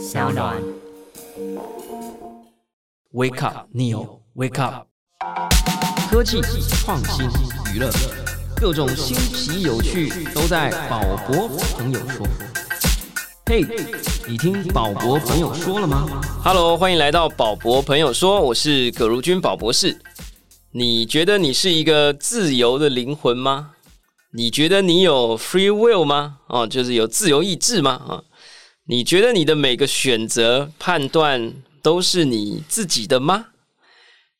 [0.00, 0.56] 小暖。
[3.12, 4.20] Wake up, Neo.
[4.34, 4.86] Wake up.
[6.10, 7.26] 科技、创新、
[7.74, 7.90] 娱乐，
[8.56, 12.26] 各种新奇有趣都在宝博朋友说。
[13.44, 13.66] 嘿，
[14.26, 16.08] 你听宝博朋友说了吗
[16.42, 20.00] ？Hello，欢迎来到宝博朋友说，我是葛如君宝博士。
[20.72, 23.72] 你觉得你是一个自由的灵魂吗？
[24.32, 26.38] 你觉得你有 free will 吗？
[26.46, 27.90] 哦，就是有自由意志吗？
[28.08, 28.22] 啊，
[28.90, 33.46] 你觉得你的每个选择判断都是你自己的吗？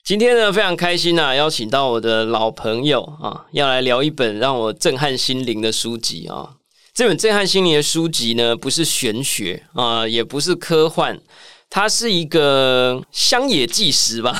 [0.02, 6.56] 今天呢，非常开心啊，邀请到我的老朋友啊，要来聊一本让我震撼心灵的书籍啊。
[6.92, 11.20] 这本震撼心灵的书籍呢，不是玄学啊，也不是科幻，
[11.70, 14.36] 它是一个乡野纪实吧？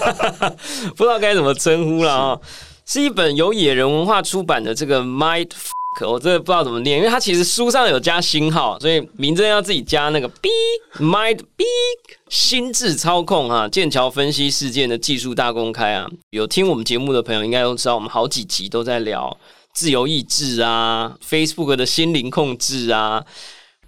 [0.94, 2.38] 不知道该怎么称呼了啊。
[2.84, 5.48] 是一本由野人文化出版的这个 Mind
[5.94, 10.48] 可我真的不知道怎么念，因为它其实书上有加星号，所以名字要自己加那个 B
[10.98, 11.64] Mind B
[12.28, 16.08] 心智操控啊，剑桥分析事件的技术大公开啊。
[16.30, 19.36] 有听我们节目的朋友应该都知道，我们好几集都在聊
[19.74, 23.24] 自由意志啊，Facebook 的心灵控制啊。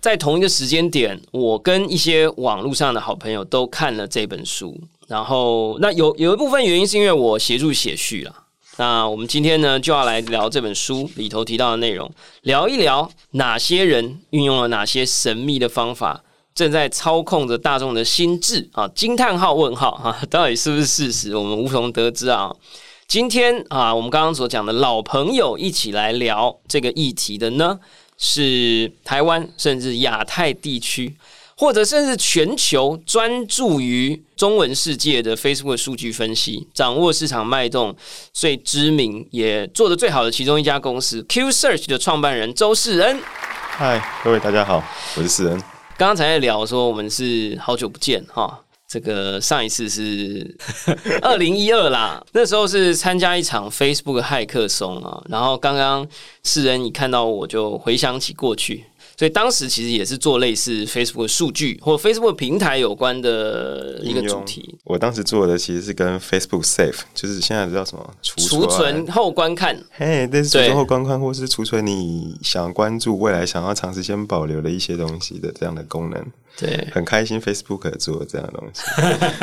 [0.01, 8.44] 在同一个时间点，我跟一些网络上的好朋友都看了这本书，然后那有有一部分原因是因为我协助写序了。
[8.77, 12.11] 那我们今天呢，就要来聊这本书里头提到的内容，
[12.43, 18.89] 聊一聊哪些人运用了哪些神秘的方法，正在操控着大众的心智啊！
[18.89, 20.19] 惊叹号问号啊！
[20.29, 21.37] 到底是不是事实？
[21.37, 22.53] 我们无从得知啊！
[23.07, 27.79] 今天啊，我们刚刚所讲的老朋友一起来聊这个议题的呢，
[28.19, 31.15] 是台湾甚至亚太地区。
[31.57, 37.95] 或者甚至全球专注于中文世界的 Facebook 数据分析，掌握市场脉动
[38.33, 43.21] 最知名也做的最好的其中一家公司 Q Search 的创办人周世恩。
[43.23, 44.83] 嗨，各位大家好，
[45.17, 45.59] 我是世恩。
[45.97, 50.57] 刚刚才在聊说我们是好久不见哈，这个上一次是
[51.23, 56.05] 二零一二啦，那时候是参加一场 Facebook 骇客松啊，然后刚刚
[56.43, 58.85] 世恩一看到我就回想起过去。
[59.17, 64.77] 所以当时其实也是做类似 Facebook 数据或 Facebook 平台有关的一个主题。
[64.85, 69.81] 我当时做的其实是跟 Facebook Save，就是现在叫什么储存后观看。
[69.93, 76.27] 嘿，但是储存后观看，或是储存你想关注未来想要长时间保留的一些东西的这样的功能。
[76.57, 78.83] 对，很开心 Facebook 做这样的东西。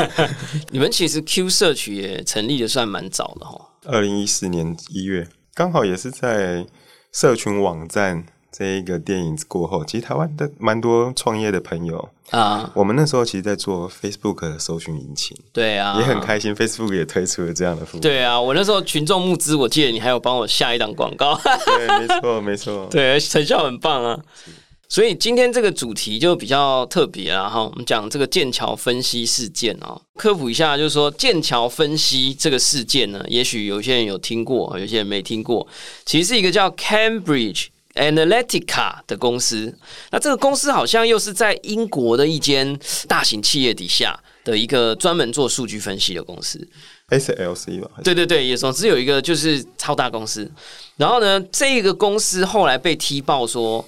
[0.71, 6.65] 你们其实 Q 社区也成立的算蛮早的哈，二零一四年一月，刚好也是在
[7.13, 8.25] 社群网站。
[8.51, 18.01] 这一个电影过后，其实台湾的蛮多创业的朋友啊，我们那时候其实，在做 Facebook 的搜寻引擎，对啊，也很开心，Facebook 也推出了这样的服务。
[18.01, 24.19] 对啊，我那时候群众募资，我记得你还有帮我下一档广告，对，没错，没错， 对，成效很棒啊。
[24.89, 35.65] 所以今天这个主题就比较特别了哈，我们讲这个剑桥分析事件哦，科普一下，就是说剑桥分析这个事件呢，也许有些人有听过，有些人没听过，
[36.05, 37.67] 其实是一个叫 Cambridge。
[37.95, 39.77] Analytica 的公司，
[40.11, 46.65] 那这个公司好像又是在英国的一间大型企业底下的一个专门做数据分析的公司
[47.09, 47.91] ，SLC 吧？
[48.03, 50.49] 对对对，也总之有一个就是超大公司。
[50.95, 53.85] 然后呢，这个公司后来被踢爆说，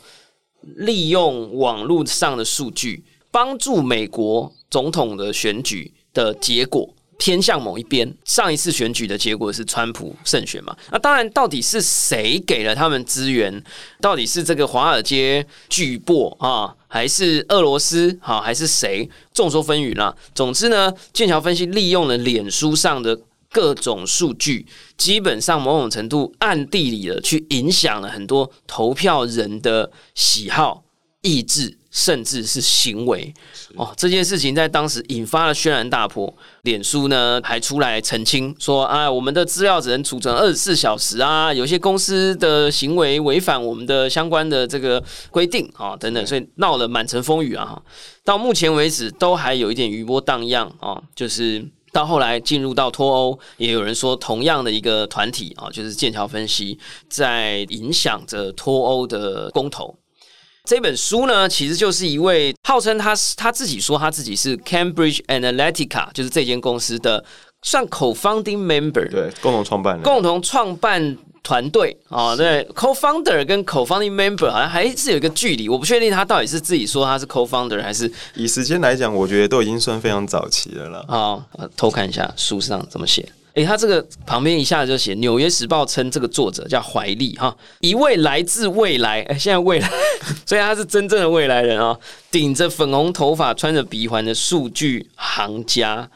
[0.76, 6.93] 利用网络上的数据帮助美国总统的选举的结果。
[7.18, 10.76] 偏向某一边，上一次选举的结果是川普胜选嘛？
[10.92, 13.64] 那当然，到底是谁给了他们资源？
[14.02, 18.18] 到底是这个华尔街巨擘啊，还是俄罗斯？
[18.22, 19.10] 好，还是谁？
[19.34, 20.16] 众说纷纭啦。
[20.34, 23.20] 总之呢，剑桥分析利用了脸书上的
[23.52, 24.66] 各种数据，
[24.98, 30.84] 基本上某种程度暗地里的去影响了很多投票人的喜好、
[31.24, 31.80] 意志。
[31.96, 33.32] 甚至是行为
[33.76, 36.36] 哦，这件事情在当时引发了轩然大波。
[36.64, 47.80] 脸书呢还出来澄清说：“啊，我们的资料只能储存二十四小时啊，有些公司的行为违反我们的相关的这个规定啊，等等，所以闹了满城风雨啊。
[48.26, 59.96] 到目前为止都还有一点余波荡漾啊，就是到后来进入到脱欧，也有人说同样的一个团体啊，就是剑桥分析在影响着脱欧的公投。”
[60.68, 67.22] 这本书呢，其实就是一位号称他是他自己说他自己是 Cambridge Analytica，就是这间公司的
[67.64, 81.00] 算 co-founding member，对，共同创办人，共同创办团队啊，对，co-founder 跟 co-founding member 好像还是有一个距离，我不确定他到底是自己说他是 co-founder 还是以时间来讲，我觉得都已经算非常早期的了。
[81.10, 81.46] 啊，
[81.76, 89.88] 偷看一下书上怎么写哎，他这个旁边一下子就写《纽约时报》称这个作者叫怀利哈，一位来自未来，哎，现在未来，
[90.44, 91.96] 所以他是真正的未来人啊，
[92.32, 96.10] 顶着粉红头发，穿着鼻环的数据行家。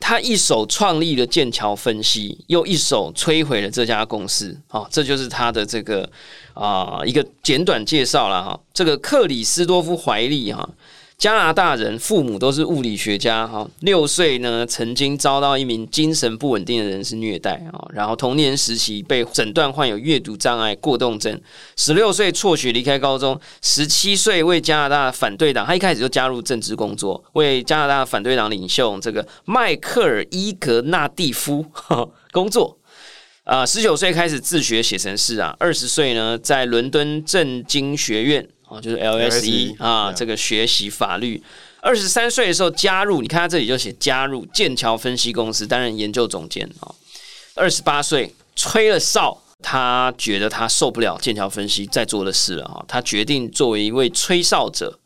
[0.00, 4.58] 他一手创立了剑桥分析，又一手摧毁了这家公司。
[4.66, 6.10] 好，这就是他的这个
[6.54, 8.58] 啊一个简短介绍了哈。
[8.72, 10.68] 这个克里斯多夫怀利哈。
[11.20, 21.38] 加拿大人父母都是物理学家哈，六岁呢曾经遭到一名精神不稳定的人士虐待啊，然后童年时期被诊断患有阅读障碍过动症，
[21.76, 31.62] 十六岁辍学离开高中，十七岁为加拿大反对党，他一开始就加入政治工作，为加拿大反对党领袖这个迈克尔伊格纳蒂夫
[32.32, 32.78] 工作，
[33.44, 38.48] 啊，十九岁开始自学写程式啊，二十岁呢在伦敦政经学院。
[38.70, 41.42] 哦，就是 LSE 啊，这个学习法律。
[41.80, 46.94] 二十三岁的时候加入，你看他这里就写加入剑桥分析公司担任研究总监啊。
[47.54, 54.98] 二十八岁吹了哨，他觉得他受不了剑桥分析在做的事了啊，他决定作为一位吹哨者。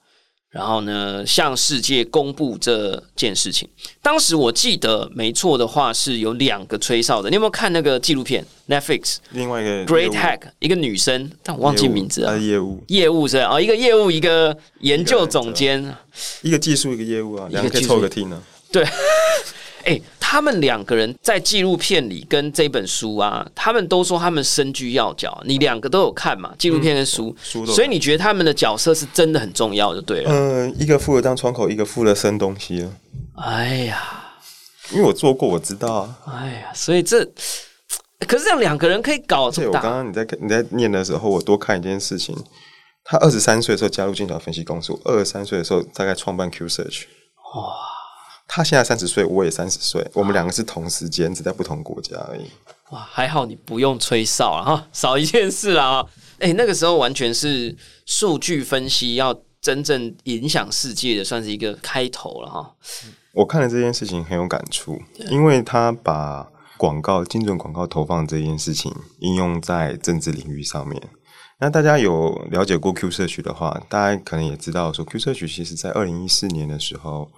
[0.55, 3.69] 然后呢，向世界公布这件事情。
[4.01, 7.29] 当时我记得没错的话，是有两个吹哨的。
[7.29, 12.39] 你有没有看那个纪录片？Netflix 另外一个 Great Hack，一个女生，但我忘记名字了。
[12.39, 15.93] 业务业务是哦，一个业务，一个研究总监，
[16.43, 18.41] 一个技术，一个业务啊，两个可以凑个 team 呢。
[18.71, 18.87] 对。
[19.85, 25.41] 哎，他们两个人在纪录片里跟这本书啊，他们都说他们身居要角。
[25.45, 26.55] 你两个都有看嘛？
[26.59, 30.31] 纪录片跟书，所以你觉得他们的角色是真的很重要，就对了。
[30.33, 32.93] 嗯，一个负责当窗口，一个负责生东西了。
[33.37, 34.25] 哎呀，
[34.93, 36.19] 因为我做过，我知道啊。
[36.27, 37.25] 哎呀，所以这
[38.27, 39.81] 可是这样两个人可以搞这么大。
[39.81, 42.35] 我刚刚你在你在念的时候，我多看一件事情。
[43.05, 47.03] 他二十三岁的时候加入剑桥分析公司，二十三岁的时候大概创办 Q Search。
[47.55, 47.93] 哇。
[48.47, 52.45] 他现在三十岁，我也三十岁，我们两个是同时间，只在不同国家而已。
[52.91, 56.07] 哇，还好你不用吹哨了哈， 少一件事了啊！
[56.39, 57.75] 哎，那个时候完全是
[58.05, 62.75] 数据分析要真正影响世界的，算是一个开头了哈。
[63.33, 65.01] 我看了这件事情很有感触，
[65.31, 66.47] 因为他把
[66.77, 71.03] 广告精准广告投放这件事情应用在政治领域上面。
[71.59, 77.29] 那大家有了解过 Q 社区的话，大家可能也知道说，Q 社区其实在二零一四年的时候。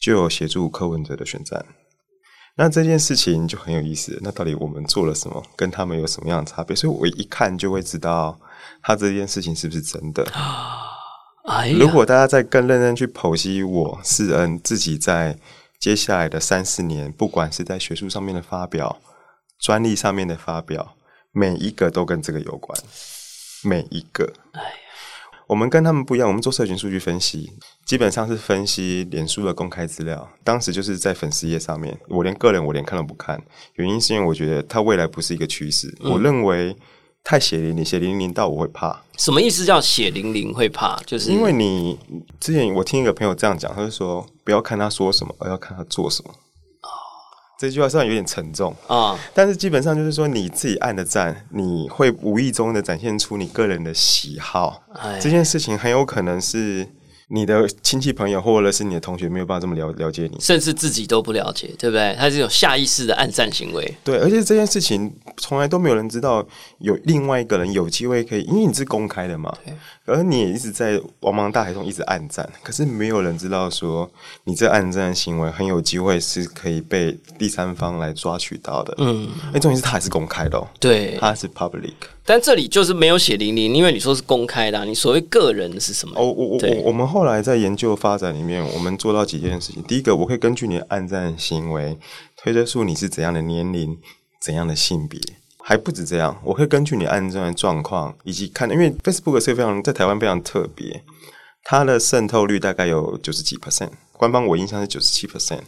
[0.00, 1.64] 就有协助柯文哲的选战，
[2.56, 4.18] 那这件事情就很有意思。
[4.22, 6.74] 那到底我们做了什么，跟他们有什么样的差别？
[6.74, 8.40] 所以我一看就会知道，
[8.82, 10.26] 他这件事情是不是真的。
[11.78, 15.38] 如果大家再更认真去剖析我世恩自己在
[15.78, 19.00] 接下来的三四年，不管是在学术上面的发表、
[19.58, 20.96] 专利上面的发表，
[21.32, 22.78] 每一个都跟这个有关，
[23.62, 24.32] 每一个。
[25.50, 27.50] 我们跟他们不一样，我们做社群数据分析，
[27.84, 30.30] 基本上是分析脸书的公开资料。
[30.44, 33.42] 当时就是在粉丝页上面，我连个人我连看都不看，
[33.74, 35.92] 原因是因为我觉得它未来不是一个趋势。
[36.04, 36.76] 我认为
[37.24, 39.02] 太血淋淋，血淋淋到我会怕。
[39.18, 40.96] 什么意思叫血淋淋会怕？
[41.04, 41.98] 就是因为你
[42.38, 46.32] 之前我听一个朋友这样讲，他就说不要看他说什么，而要看他做什么。
[47.60, 54.82] 这句话虽然有点沉重啊，但是基本上就是说你自己按的赞，你会无意中的展现出你个人的喜好，
[55.20, 56.88] 这件事情很有可能是。
[57.32, 62.14] 你的亲戚朋友或者是你的同学没有办法这么了了解你，甚至自己都不了解，对不对？
[62.18, 63.94] 他是有下意识的暗战行为。
[64.02, 66.44] 对，而且这件事情从来都没有人知道，
[66.78, 69.56] 有另外一个人有机会可以，因为你是公开的嘛。
[70.06, 74.10] 而你也一直在茫茫大海中一直暗战，可是没有人知道说
[74.42, 78.92] 你这暗战行为很有机会是可以被第三方来抓取到的。
[78.98, 81.92] 嗯，哎，重点是他还是公开的，对，他是 public。
[82.30, 84.84] 但这里就是没有写零零，因为你说是公开的。
[84.84, 86.14] 你所谓个人是什么？
[86.14, 89.82] 哦，我我我我们后来在研究发展里面，我们做到几件事情。
[89.82, 91.98] 第一个，我可以根据你的暗战行为
[92.36, 93.98] 推测出你是怎样的年龄、
[94.40, 95.20] 怎样的性别。
[95.58, 101.02] 还不止这样，我可以根据你暗战的状况以及看，因为 Facebook 是非常在台湾非常特别，
[101.64, 105.62] 它的渗透率大概有九十几 percent，官方我印象是九十七 percent。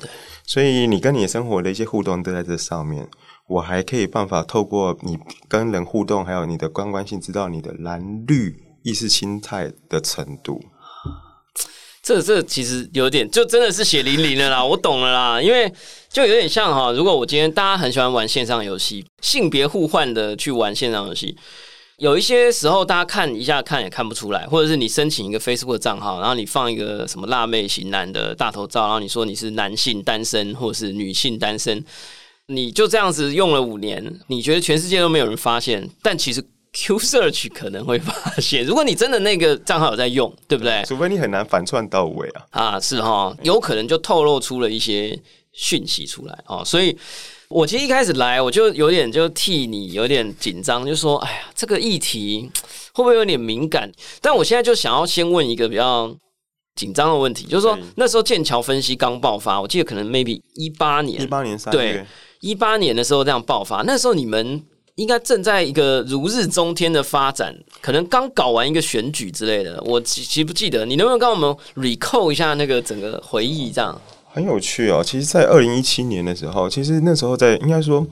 [0.46, 3.08] 所以你跟你的生活的一些互动都在这上面。
[3.52, 10.62] 我还可以办法透过你跟人互动，还有你的观观性，知道你的蓝绿意识心态的程度。
[12.02, 14.64] 这这其实有点，就真的是血淋淋的啦。
[14.64, 15.70] 我懂了啦，因为
[16.08, 21.36] 就有点像哈，如果我今天大家很喜欢玩线上游戏，性别互换的去玩线上游戏，
[21.98, 31.84] 有一些时候大家看一下看也看不出来，或者是你申请一个 Facebook 账号，然后你放一个什么辣妹型男的大头照，然后你说你是男性单身或者是女性单身。
[32.54, 38.64] 你就这样子用了五年，你觉得全世界都没有人发现，但其实 Q Search 可能会发现。
[38.64, 40.82] 如果你真的那个账号有在用，对不对？
[40.86, 42.44] 除非你很难反串到位啊。
[42.50, 45.18] 啊，是哈，有可能就透露出了一些
[45.52, 46.62] 讯息出来哦。
[46.64, 46.96] 所以
[47.48, 52.50] 我其实一开始来，我就有点就替你有点紧张，就说：“哎呀，这个议题
[52.94, 53.92] 会不会有点敏感？”
[54.22, 56.14] 但我现在就想要先问一个比较
[56.74, 62.06] 紧张的问题，就是说那时候剑桥分析刚爆发，我记得可能 maybe 一八年，一八年三月，
[62.42, 64.62] 一八年的时候这样爆发，那时候你们。
[64.96, 70.84] 应该正在一个如日中天的发展，可能刚搞完一个选举之类的，我记不记得？
[70.84, 73.72] 你能不能跟我们 recall 一下那个整个回忆？
[73.72, 73.98] 这样
[74.30, 75.02] 很有趣哦。
[75.02, 78.06] 其实，在二零一七年的时候，其实那时候在应该说，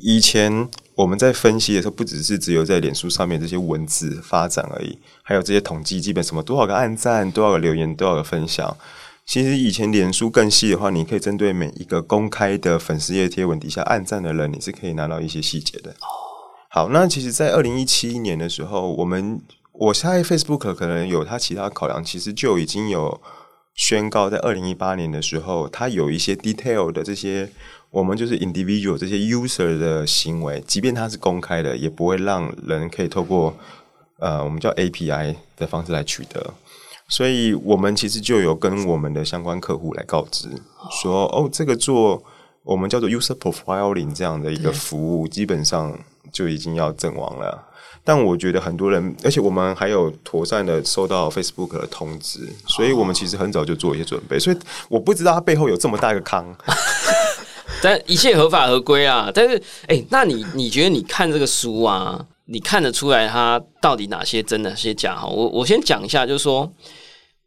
[0.00, 8.76] 以前我们在分析的时候，不只是只有在脸书上面这些文字发展而已，还有这些统计，基本什么多少个按赞、多少个留言、多少个分享。
[9.26, 15.94] 其实以前脸书更细的话，你可以针对每一个公开的粉丝页贴文底下按赞的人，你是可以拿到一些细节的。
[16.68, 19.40] 好，那其实，在二零一七年的时候，我们
[19.72, 23.20] 我猜 Facebook 可能有它其他考量，其实就已经有
[23.74, 27.48] 宣告，在二零一八年的时候，它有一些 detail 的这些，
[27.90, 33.56] 我们就是 individual 这些 user 的行为，即便它是公开的，也不会让人可以透过
[34.18, 36.52] 呃，我们叫 API 的方式来取得。
[37.14, 40.48] 所以我们其实就有跟我们的相关客户来告知，
[40.90, 42.22] 说哦，这个做
[42.62, 45.96] 我们叫做 user profiling 这样的一个服务，基本上。
[46.32, 47.64] 就已经要阵亡了，
[48.02, 54.36] 但我觉得很多人，而且我们还有妥善的收到 Facebook 的通知，所以我们其实很早就做一些准备。
[54.36, 54.56] 所以
[54.88, 56.44] 我不知道它背后有这么大一个坑，
[57.80, 59.30] 但一切合法合规啊。
[59.32, 65.14] 但是，哎，那你你觉得你看这个书啊，你看得出来它到底哪些真哪些假？
[65.14, 66.68] 哈，我我先讲一下，就是说，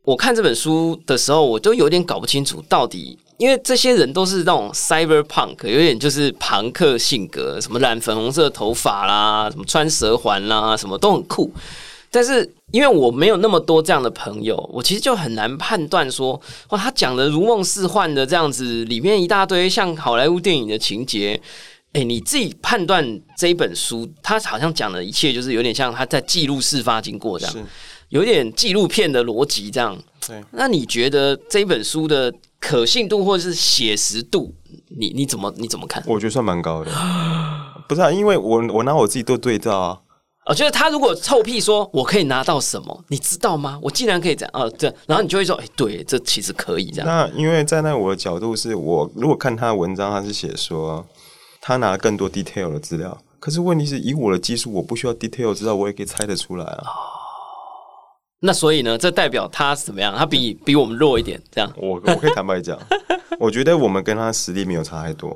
[0.07, 3.19] 我看这本书的时候，我就有点搞不清楚到底。
[3.37, 11.51] 因为这些人都是那种 cyberpunk，有点就是朋克性格，什么染粉红色头发啦，什么穿蛇环啦，什么都很酷。
[12.09, 21.39] 但是因为我没有那么多这样的朋友，我其实就很难判断说，哇，他讲的如梦似幻的这样子，里面一大堆像好莱坞电影的情节。
[21.93, 27.67] 哎，你自己判断这一本书，他好像讲的一切就是有点像他在记录事发经过这样，
[28.09, 29.97] 有点纪录片的逻辑这样。
[30.27, 32.33] 对，那你觉得这本书的？
[32.59, 34.51] 可信度或者是写实度，
[34.99, 36.03] 你你怎么你怎么看？
[36.07, 36.89] 我觉得算蛮高的，
[37.87, 39.99] 不是啊，因为我我拿我自己做对照啊。
[40.47, 43.79] 我觉得他如果臭屁说我可以拿到什么，你知道吗？
[43.79, 47.05] 我竟然可以这样啊，这然后你就会说，哎，对，这其实可以这样。
[47.05, 51.05] 那因为站在我的角度，是我如果看他的文章，他是写说
[51.61, 56.83] 他拿了更多 detail 的资料，可是问题是以我的技术，我不需要 detail 知道，我也可以猜得出来啊。
[58.39, 60.15] 那所以呢，这代表他怎么样？
[60.15, 61.71] 他比 比我们弱一点，这样。
[61.75, 62.77] 我我可以坦白讲，
[63.39, 65.35] 我觉得我们跟他实力没有差太多。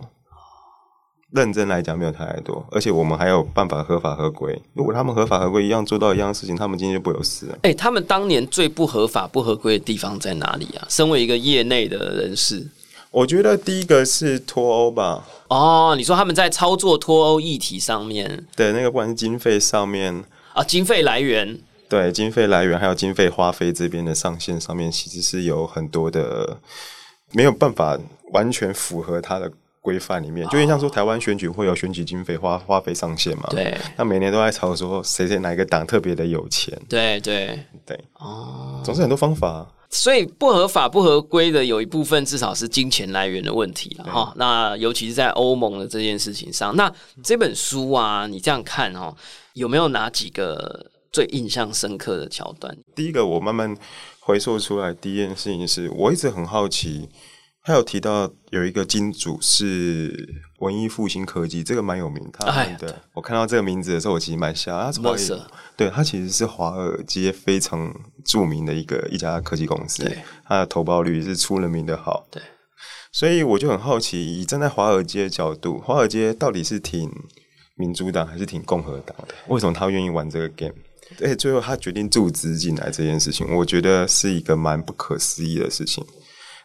[1.33, 4.61] 认真来讲，没有差太多，而且我们还有办法合法合规。
[4.73, 7.57] 如果他们合法合规一样做到一样事情，他们今天就不有事了。
[7.63, 10.85] 哎，他们当年最不合法不合规的地方在哪里啊？
[10.89, 12.67] 身为一个业内的人士，
[13.11, 15.25] 我觉得第一个是脱欧吧。
[15.47, 21.57] 哦，你说他们在操作脱欧议题上面，对那个不管是经费上面啊，经费来源。
[21.91, 26.57] 对经费来源还有经费花费这边的上限上面，其实是有很多的
[27.33, 27.99] 没有办法
[28.31, 30.47] 完全符合它的规范里面。
[30.47, 33.49] 就像说台湾选举会有选举经费花花费上限嘛？
[33.49, 36.81] 对，那每年都在吵说谁谁哪一个党特别的有钱？
[36.87, 39.67] 对对对，哦，总是很多方法。
[39.89, 44.31] 所以不合法不合规的有一部分至少是金钱来源的问题了哈。
[44.37, 46.89] 那尤其是在欧盟的这件事情上，那
[47.21, 49.13] 这本书啊，你这样看哦，
[49.55, 50.85] 有没有哪几个？
[51.11, 53.75] 最印象深刻的桥段，第一个我慢慢
[54.21, 57.09] 回溯出来，第一件事情是我一直很好奇，
[57.63, 62.25] 他有提到有一个金主是文艺复兴科技，这个蛮有名。
[62.31, 64.71] 他对我看到这个名字的时候，我其实蛮吓。
[64.83, 70.09] 他是华尔对他其实是华尔街非常著名的一个一家科技公司，
[70.45, 72.25] 它的投报率是出了名的好。
[72.31, 72.41] 对，
[73.11, 77.11] 所以我就很好奇，以站在华尔街的角度，华尔街到底是挺
[77.75, 79.33] 民主党还是挺共和党的？
[79.49, 80.75] 为什么他愿意玩这个 game？
[81.17, 86.05] 对，最后他决定注资进来这件事情，我觉得是一个蛮不可思议的事情。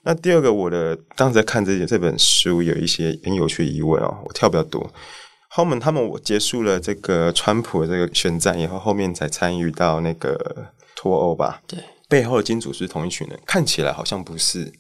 [0.04, 4.88] 那第二个，我的当时在看这这本书，有一些很有趣的疑问哦，我跳比较多。
[5.48, 11.60] 后面他们我结束了这个川普的这个选战以后，后面才参与到那个脱欧吧？
[11.66, 14.72] 对，背后的金主是同一群人，看起来好像不是，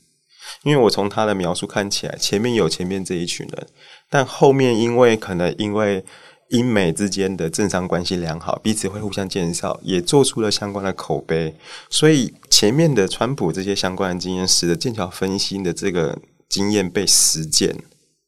[0.62, 3.66] 因为我从他的描述看起来，前面有前面这一群人，
[4.08, 6.04] 但后面因为可能因为。
[6.50, 11.54] 英美之间的政商关系良好，彼此会互相介绍，也做出了相关的口碑。
[11.90, 16.16] 所以前面的川普这些相关的经验，使得剑桥分析的这个
[16.48, 17.76] 经验被实践，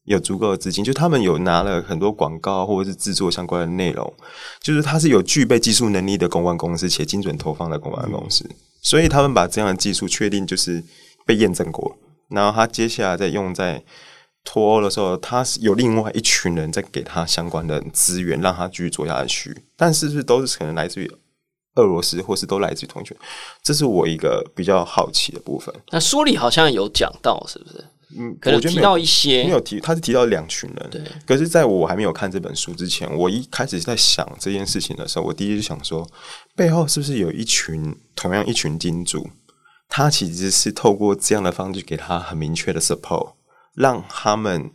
[0.05, 4.13] 有足够的资金，就他们有拿了很多广告或者是制作相关的内容，
[4.61, 8.45] 就是它是有具备技术能力的公关公司，且精准投放的公关公司。
[8.83, 10.83] 所以他们把这样的技术确定就是
[11.25, 11.97] 被验证过，
[12.31, 13.85] 然后他接下来再用在。
[14.45, 19.65] 脱欧的时候，他是有另外一群人在给他相关的资源，让他继续做下去。
[19.77, 21.11] 但是不是都是可能来自于
[21.75, 23.15] 俄罗斯，或是都来自于同学？
[23.63, 25.75] 这是我一个比较好奇的部分。
[25.91, 27.85] 那书里好像有讲到，是不是？
[28.19, 30.91] 嗯，可能提到一些没有提，他是提到两群人。
[30.91, 31.03] 对。
[31.27, 36.09] 可是在我还没有看这本书之前，我一开始在想这件事情的时候，我第一就想说，
[36.57, 39.29] 背后是不是有一群同样一群金主，
[39.91, 43.33] 他其实是透过这样的方式给他很明确的 support。
[43.79, 44.71] 让他们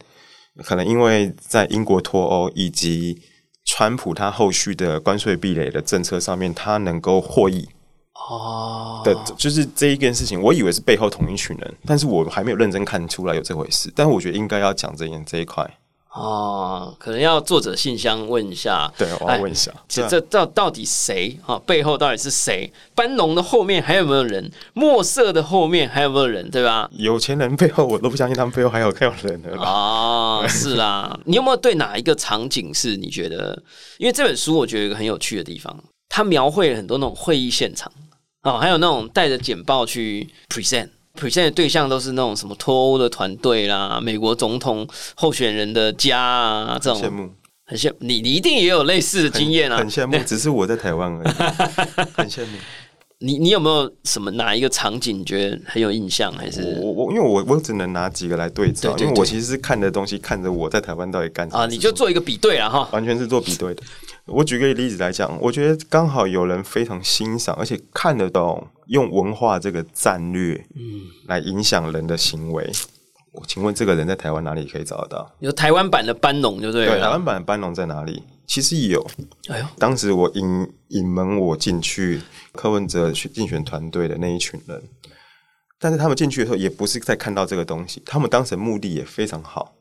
[0.64, 3.22] 可能因为在英国脱欧以及
[3.66, 7.68] 川普他后续的关税壁垒的政策上面，他能够获益
[8.14, 15.70] 哦的，就是这一件事情，我以为是背后同一群人，但是我还没有认真看出来有这回事，但是我觉得应该要讲这件这一块。
[16.14, 21.58] 哦，可能要作者信箱问一下，对，我要问一下，这这到到底谁啊？
[21.66, 22.72] 背后到底是谁？
[22.94, 24.52] 班农的后面还有没有人？
[24.74, 26.48] 墨色的后面还有没有人？
[26.52, 26.88] 对吧？
[26.94, 30.48] 有钱人背后，我都不相信他们背后还有还有人的啊！
[30.48, 33.60] 是啦， 你有没有对哪一个场景是你觉得？
[33.98, 35.76] 因为这本书我觉得有一个很有趣的地方，
[36.10, 37.92] 它描绘了很多那种会议现场
[38.44, 40.90] 哦，还有那种带着简报去 present。
[41.20, 47.02] Present 的对象都是那种什么脱欧的团队啦，美国总统候选人的家啊，这种。
[47.02, 47.30] 羡慕，
[47.66, 51.28] 很羡慕你，你一定也有类似的经验啊，很羡慕，只是我在台湾而已，
[52.18, 52.58] 很羡慕。
[53.24, 56.30] 你你有没有什么哪一个场景你觉得很有印象？
[56.34, 61.66] 还是我我因为我我只能拿几个来对照，因为我其实是看的东西，看着我在台湾到底干啊？
[61.66, 63.84] 你就做一个比对了哈，完全是做比对的。
[64.26, 72.70] 我举个例子来讲，我觉得刚好有人非常欣赏，而且看得懂用文化这个战略，嗯，来影响人的行为。
[73.32, 75.32] 我请问这个人在台湾哪里可以找得到？
[75.40, 76.86] 有台湾版的班农，就对。
[76.86, 78.22] 对，台湾版的班农在哪里？
[78.46, 79.06] 其实有。
[79.50, 82.22] 哎呦，当时我引引门我进去。
[82.56, 84.80] 柯文哲去竞选团队的那一群人，
[85.80, 89.74] 但是他们进去的时候也不是在看到这个东西，他们当时目的也非常好，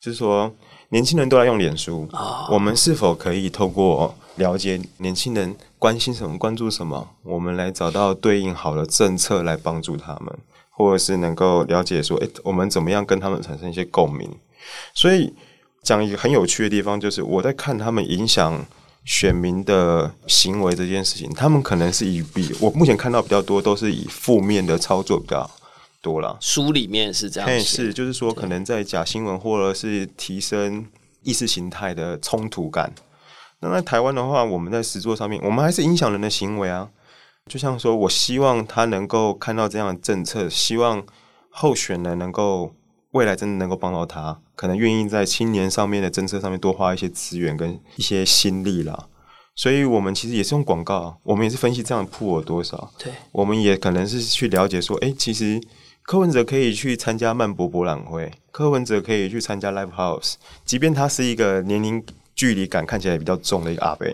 [0.00, 0.50] 就是说
[0.88, 2.08] 年轻人都在用脸书，
[2.50, 10.38] 我们是否可以透过了解年轻人关心什么、关注什么，我们来找到对应好的政策来帮助他们，
[10.70, 14.34] 或者是能够了解说，哎，我们怎么样跟他们产生一些共鸣？
[14.94, 15.34] 所以
[15.84, 18.66] 讲一个很有趣的地方，就是我在看他们影响。
[19.06, 25.50] 选民的行为这件事情，他们可能是以比我目前看到比较多，都是以负面的操作比较
[26.00, 26.38] 多了。
[26.40, 30.86] 书里面是这样，是就是说，可能在假新闻或者是提升
[31.22, 32.94] 意识形态的冲突感。
[33.60, 36.88] 那在台湾的话，我们在实作上面，我们还是影响人的行为啊。
[37.46, 41.04] 就像说，我希望他能够看到这样的政策，希望
[41.50, 42.72] 候选人能够。
[43.14, 49.08] 未来真的能够帮到他，可能愿意在青年上面的政策上面多花一些资源跟一些心力啦。
[49.54, 52.90] 所以，我们其实也是用广告，我们也是分析这样铺了多少。
[52.98, 55.60] 对，我们也可能是去了解说，哎，其实
[56.02, 64.08] 柯文哲可以去参加曼博博览会，柯文哲可以去参加 Live House，即便他是一个年龄距离感看起来比较重的一个阿伯，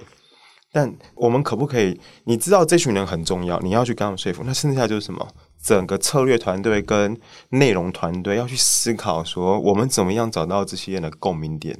[0.72, 1.98] 但我们可不可以？
[2.24, 5.26] 你知道这群人很重要，你要去跟他们说服，那剩下就是什么？
[5.62, 7.18] 整个策略团队跟
[7.50, 11.78] 内容团队要去思考，说我们怎么样找到这些人的共鸣点，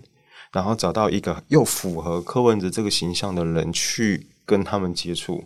[0.52, 5.44] 然后找到一个又符合柯文哲这个形象的人去跟他们接触。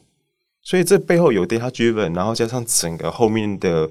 [0.63, 3.91] 所以这背后有 data driven，然后加上整个后面的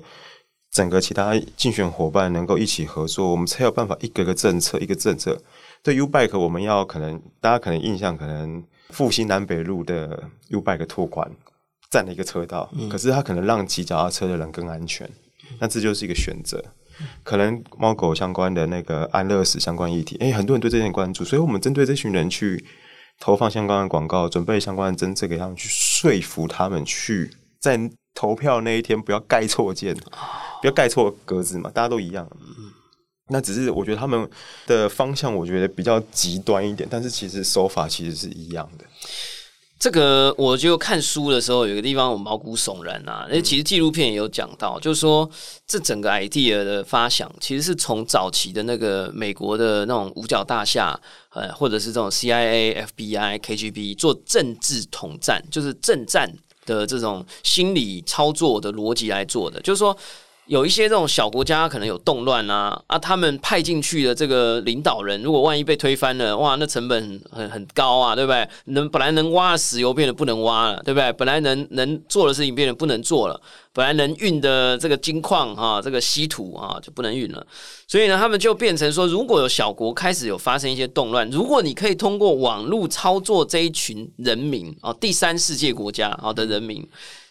[0.72, 5.40] 整个其他竞选伙伴能够一起合作，我们才有办法一个个政策一个政策。
[5.84, 11.32] 对 U bike，我们要可能大家可能印象可能复兴南北路的 U bike 拓宽。
[11.94, 15.08] 占了一个车道，可是它可能让骑脚踏车的人更安全，
[15.60, 16.60] 那这就是一个选择。
[17.22, 22.66] 可能猫狗相关的那个安乐死相关议题，哎，很多人对这件关注，所以我们针对这群人去
[23.20, 27.30] 投放相关的广告，准备相关的政策给他们，去说服他们去
[27.62, 27.80] 在
[28.16, 29.96] 投票那一天不要盖错键，
[30.62, 32.28] 不要盖错格子嘛，大家都一样。
[33.30, 34.28] 那只是我觉得他们
[34.66, 38.86] 的方向，我觉得比较极端一点，但是其实手法其实是一样的。
[39.84, 43.28] 这个我就看书的时候，有个地方我毛骨悚然啊！
[43.30, 45.30] 那其实纪录片也有讲到，就是说
[45.68, 50.98] 这整个 idea 的发想，其实是从早期的那个美国的那种五角大厦，
[51.32, 56.34] 呃，或者是这种 CIA、FBI、KGB 做政治统战，就是政战
[56.66, 59.98] 的这种心理操作的逻辑来做的，就是说。
[60.48, 68.48] 有一些这种小国家可能有动乱啊啊，他们派进去的这个领导人，如果万一被推翻了，哇，那成本很很高啊，对不对？
[68.66, 71.14] 能本来能挖的石油变得不能挖了，对不对？
[71.14, 73.40] 本来能能做的事情变得不能做了，
[73.72, 77.48] 本来能运的这个金矿啊，这个稀土啊就不能运了。
[77.88, 86.86] 所以呢，他们就变成说，如果有小国开始有发生一些动乱，如果你可以通过网络操作这一群人民啊，第三世界国家啊的人民，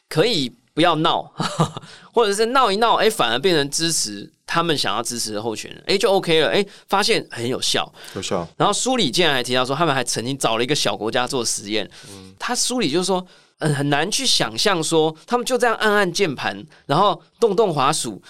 [0.09, 0.51] 可以。
[0.75, 1.33] 不要闹，
[2.13, 4.31] 或者是闹一闹，哎，反而变成支持。
[4.45, 8.47] 他们想要支持的候选人，哎，就 OK 了，哎，发现很有效，有效。
[8.59, 11.91] 然后书里竟然还提到说，他们还曾经找了一个小国家做实验。
[12.11, 13.27] 嗯，他书里就是说，
[13.61, 18.21] 嗯，很难去想象说，他们就这样按按键盘，然后动动滑鼠，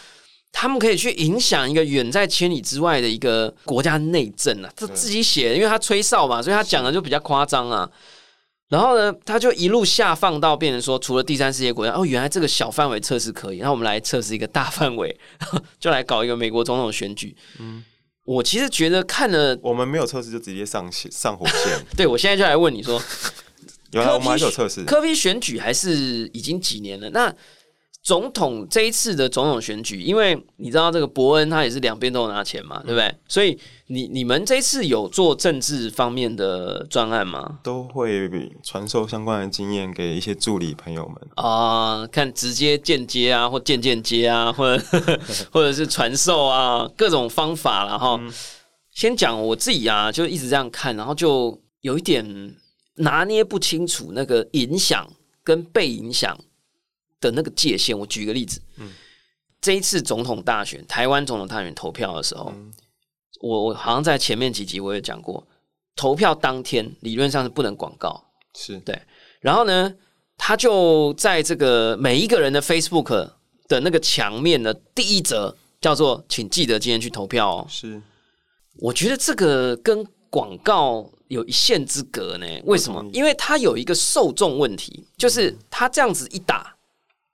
[0.53, 4.71] 他们可以去影响一个远在千里之外的一个国家内政啊。
[4.77, 7.91] 他自己写，因为他吹哨嘛，所以他讲的就比较夸张啊。
[8.73, 15.15] 然后呢，他就一路下放到变成说，除了第三世界国家，哦，原来这个小范围测试可以，那我们来测试一个大范围，
[15.79, 17.37] 就来搞一个美国总统选举。
[17.59, 17.85] 嗯，
[18.25, 21.85] 我其实觉得看了，我们没有测试就直接上线上火线。
[21.95, 22.99] 对，我现在就来问你说，
[23.91, 25.91] 有我们还有测试科比选举还是
[26.33, 27.11] 已经几年了？
[27.11, 27.35] 那？
[28.03, 33.15] 总统这一次的总统选举，因为你知道这个伯恩他也是两边都有拿钱嘛，对不对？
[33.29, 37.61] 所以你你们这次有做政治方面的专案吗？
[37.63, 38.29] 都会
[38.65, 44.85] 传授相关的经验给一些助理朋友们啊，看直接、间接啊，或间间接啊，或者
[45.53, 48.21] 或者是传授啊，各种方法了哈。
[48.91, 52.57] 先讲我自己啊，就一直这样看，然后就有一点
[52.97, 55.09] 拿捏不清楚那个影响
[55.45, 56.37] 跟被影响。
[57.23, 58.61] 的那个界限，我举一个例子。
[58.77, 58.93] 嗯，
[59.63, 62.53] 这一次总统大选，台湾总统大选投票的时候，
[63.41, 65.47] 我我好像在前面几集我也讲过，
[65.97, 69.01] 投票当天理论上是不能广告，是对。
[69.41, 69.95] 然后呢，
[70.37, 73.31] 他就在这个每一个人的 Facebook
[73.69, 77.67] 的那个墙面的第一则叫做“请记得今天去投票”哦。
[77.69, 78.03] 是，
[78.81, 82.47] 我觉得这个跟广告有一线之隔呢。
[82.65, 83.05] 为什么？
[83.13, 86.72] 因为他有一个受众问题，就是他这样子一打。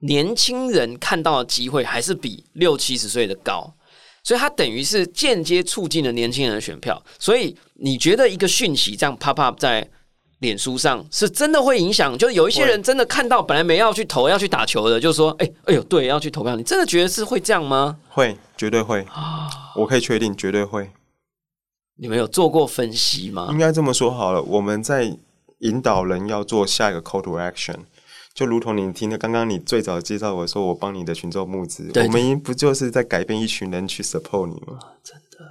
[0.00, 3.74] 年轻人看到的机会还是比六七十岁的高，
[4.22, 7.02] 所以它等于是间接促进了年轻人的选票。
[7.18, 9.88] 所以你觉得一个讯息这样 pop up 在
[10.40, 12.16] 脸书上是真的会影响？
[12.16, 17.98] 就是有一些人真的看到本来没要去投要去打球的，就说：“哎哎呦，对，要去投票。”你真的觉得是会这样吗？
[18.08, 19.48] 会，绝对会啊！
[19.74, 20.88] 我可以确定，绝对会。
[21.96, 23.48] 你们有做过分析吗？
[23.50, 25.12] 应该这么说好了，我们在
[25.58, 27.78] 引导人要做下一个 call to action。
[28.38, 34.78] 就如同你听的，刚刚你最早介绍我说我帮你的群众募资，我们不就是在改变一群人去 support 你吗？
[35.02, 35.44] 真的，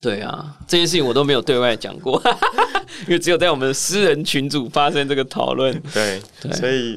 [0.00, 2.22] 对啊，这件事情我都没有对外讲过，
[3.02, 5.82] 因为只有在我们的私人群组发生这个讨论。
[5.92, 6.22] 对，
[6.52, 6.96] 所以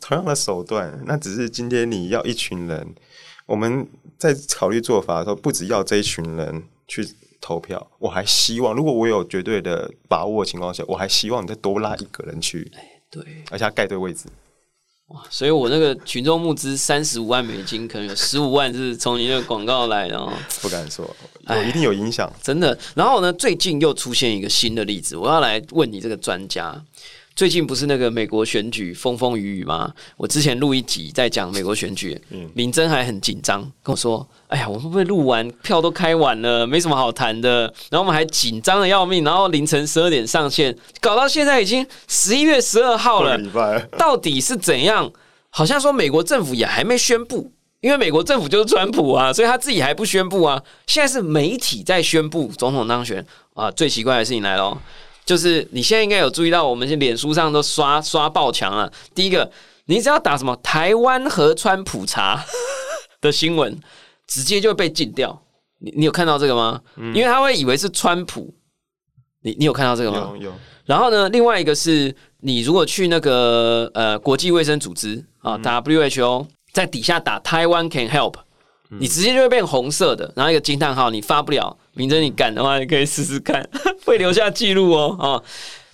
[0.00, 2.96] 同样的手段，那只是今天你要一群人，
[3.46, 3.86] 我们
[4.18, 7.06] 在考虑做法的时候，不只要这一群人去
[7.40, 12.68] 投票，我还希望，如果我有绝对的把握的情况下，我还希望你再多拉一个人去，
[13.08, 14.24] 对，而且盖对位置。
[15.08, 15.22] 哇！
[15.28, 20.32] 所以我那个群众募资三十五万美金，可能有十五万是从你那个广告来的哦。
[20.62, 21.04] 不敢说，
[21.48, 22.78] 有一定有影响，真的。
[22.94, 26.82] 然后呢，最近又出现一个新的例子，我要来问你这个专家。
[27.36, 29.92] 最近不是那个美国选举风风雨雨吗？
[30.16, 43.36] 我之前录一集在讲美国选举，嗯林真还很紧张跟我说：“哎呀，我会不会录完票都开完了，没什么好谈的。”然后我们还紧张的要命，然后凌晨十二点上线，搞到现在已经十一月十二号了，
[43.98, 45.10] 到底是怎样？
[45.50, 50.62] 好像说美国政府也还没宣布，因为美国政府就是川普啊，所以他自己还不宣布啊。
[50.86, 54.78] 现在是媒体在宣布总统当选啊，最奇怪的事情来了。
[55.24, 58.92] 就是你现在应该有注意到，我们现脸书上都刷刷爆墙了。
[59.14, 59.50] 第一个，
[59.86, 62.44] 你只要打什么“台湾和川普查”
[63.22, 63.74] 的新闻，
[64.26, 65.42] 直接就会被禁掉。
[65.78, 66.80] 你你有看到这个吗？
[66.96, 68.54] 因为他会以为是川普。
[69.42, 70.32] 你你有看到这个吗？
[70.36, 70.52] 有有。
[70.86, 78.34] 然后呢，另外一个是你如果去那个呃国际卫生组织啊 WHO，在底下打“台湾 can help”，
[79.00, 81.76] 你直接就会变红色的，然后一个惊叹号，你发不了。
[81.92, 83.66] 明真，你敢的话，你可以试试看，
[84.04, 85.16] 会留下记录哦。
[85.18, 85.42] 啊，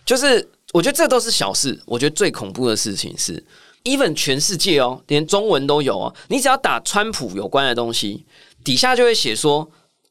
[0.04, 1.78] 就是我觉得这都是小事。
[1.86, 3.44] 我觉得最恐怖的事情是
[3.84, 6.14] ，even 全世界哦，连中文都有哦。
[6.28, 8.24] 你只要打川普有关的东西，
[8.64, 9.70] 底下就会写说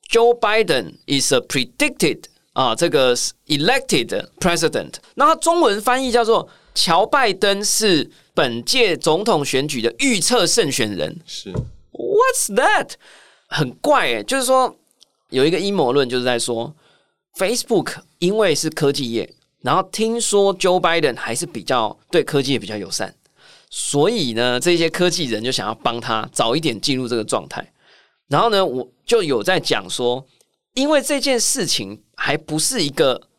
[0.09, 3.15] ，Joe Biden is a predicted 啊，这个
[3.47, 4.95] elected president。
[5.15, 11.19] 那它中文翻译叫做乔拜登是本届总统选举的预测胜选人。
[11.25, 11.51] 是
[11.91, 12.91] ，What's that？
[13.47, 14.75] 很怪诶，就是说。
[15.31, 16.75] 有一个阴谋论，就是在说
[17.37, 23.13] ，Facebook 因为是科技业，然后听说 Joe Biden 还是比较对科技也比较友善，
[23.69, 27.71] 所以呢，这些科技人就想要帮他早一点进入这个状态。
[28.27, 30.25] 然后呢，我就有在讲说，
[30.73, 33.29] 因为这件事情还不是一个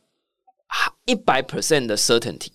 [1.04, 2.50] 一百 percent 的 certainty，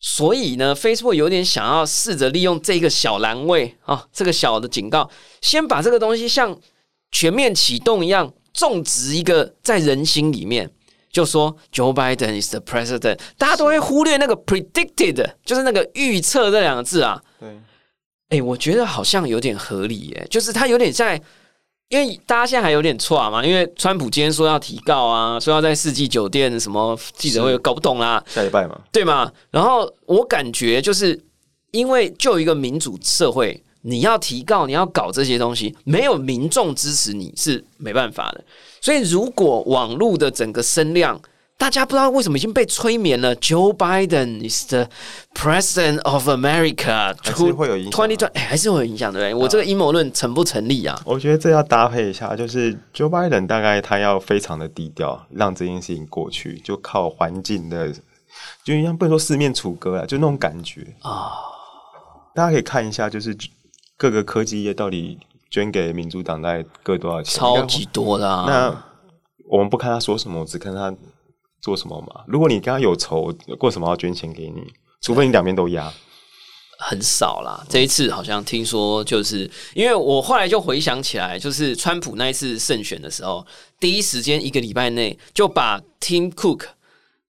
[0.00, 6.58] 所以呢，Facebook 有点想要试着利用这个小栏位啊，这个小的警告，先把这个东西像。
[7.16, 10.68] 全面启动一样，种植一个在人心里面，
[11.14, 17.22] 就说 Joe Biden is the president，大家都会忽略那个 predicted，就是那个预测这两个字啊。
[17.38, 17.56] 对，
[18.30, 21.22] 哎，我觉得好像有点合理耶，就是他有点在
[21.88, 28.20] 因为大家现在还有点错嘛，因为川普今天说要提告啊，说要在世纪酒店什么记者会，搞不懂啦。
[28.26, 29.30] 下礼拜嘛，对嘛？
[29.52, 31.18] 然后我感觉就是
[31.70, 38.42] 因为就一个民主社会，你要提告，你要搞这些东西，没有民众支持你是没办法的。
[38.80, 41.20] 所以如果网络的整个声量，
[41.58, 43.36] 大家不知道为什么已经被催眠了。
[43.36, 44.88] Joe Biden is the
[45.34, 48.30] president of America，还是会有影响。
[48.34, 49.34] 哎，还是会有影响，对不对？
[49.34, 50.98] 我这个阴谋论成不成立啊？
[51.04, 57.92] 我觉得这要搭配一下，就是 Joe Biden 大概他要非常的低调，让这件事情过去，就靠环境的，
[58.64, 61.32] 就像不能说四面楚歌啊，就那种感觉啊。
[62.34, 63.36] 大家可以看一下，就是
[63.96, 65.18] 各个科技业到底
[65.50, 67.38] 捐给民主党大概各多少钱？
[67.38, 68.26] 超级多的。
[68.46, 68.84] 那
[69.48, 70.94] 我们不看他说什么，只看他。
[71.62, 72.22] 做什么嘛？
[72.26, 74.62] 如果你跟他有仇，过什么要捐钱给你？
[75.00, 75.90] 除非你两边都压，
[76.78, 77.64] 很少啦。
[77.70, 83.46] 这一次好像听说，就是因为我后来就回想起来，就是川普那一次胜选的时候，
[83.80, 86.66] 第一时间一个礼拜内就把 Tim Cook、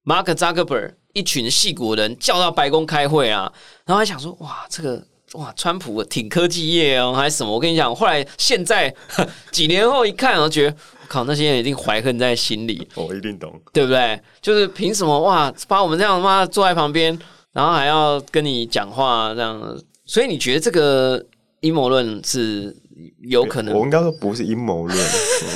[0.03, 3.53] Mark Zuckerberg 一群戏骨人叫到白宫开会啊，
[3.85, 5.01] 然后还想说，哇，这个
[5.35, 7.51] 哇，川普挺科技业哦，还是什么？
[7.51, 8.93] 我跟你讲，后来现在
[9.51, 10.75] 几年后一看，我觉得。
[11.07, 12.87] 靠，那些人一定怀恨在心里。
[12.95, 14.19] 我一定懂，对不对？
[14.41, 17.15] 就是凭什么哇，把我们这样妈坐在旁边，
[17.53, 19.79] 然后还要跟你讲话这样？
[20.07, 21.23] 所以你觉得这个
[21.59, 22.75] 阴谋论是
[23.21, 23.75] 有可能？
[23.75, 24.97] 我应该说不是阴谋论，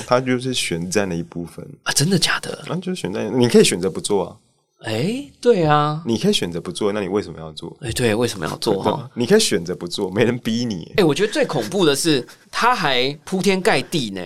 [0.06, 1.92] 它就是选战的一部分啊！
[1.94, 2.64] 真的假的？
[2.68, 4.38] 那就是选战，你可以选择不做啊。
[4.80, 7.76] 哎，对啊，你可以选择不做，那你为什么要做？
[7.82, 8.82] 哎，对，为什么要做？
[8.82, 10.94] 哈， 你可以选择不做，没人逼你。
[10.96, 14.22] 哎，我觉得最恐怖的是，他还铺天盖地呢。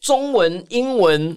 [0.00, 1.36] 中文、英文、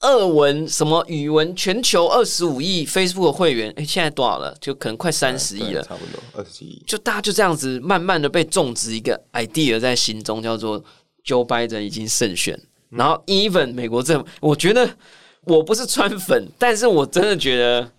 [0.00, 4.56] 俄文、什么语文，全球二十五亿 Facebook 的会员，哎，现在多少了？
[4.60, 6.82] 就可能快三十亿了，差不多二十亿。
[6.86, 10.82] 就大家就这样子，慢慢的被种植一个 idea 在心中，叫做
[11.24, 12.60] Joe Biden 已经胜选。
[12.88, 14.90] 然后 even 美国政府，我觉得
[15.46, 17.90] 我不是川粉， 但是我真的觉得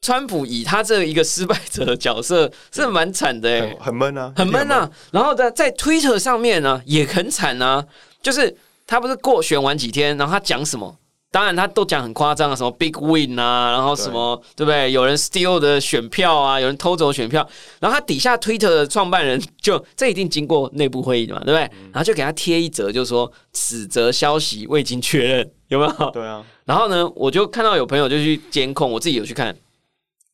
[0.00, 4.90] 川普以他这一个失败者的角色 是蛮惨的，诶，很闷啊，很闷啊。
[5.12, 7.84] 然后在在 Twitter 上面呢，也很惨啊，
[8.22, 8.56] 就是。
[8.90, 10.96] 他不是过选完几天，然后他讲什么？
[11.30, 14.90] 当然他都讲很夸张啊，什么 big win 啊，然后什么对不对？
[14.90, 17.46] 有人 steal 的选票啊，有人偷走选票，
[17.80, 21.60] 然后他底下 Twitter 的创办人就这一定经过内部会议的嘛，对不对？
[21.92, 26.10] 然后就给他贴一则，就是说此则消息未经确认，有没有？
[26.12, 26.42] 对啊。
[26.64, 29.54] 然后呢，我就看到有朋友就去监控，我自己有去看，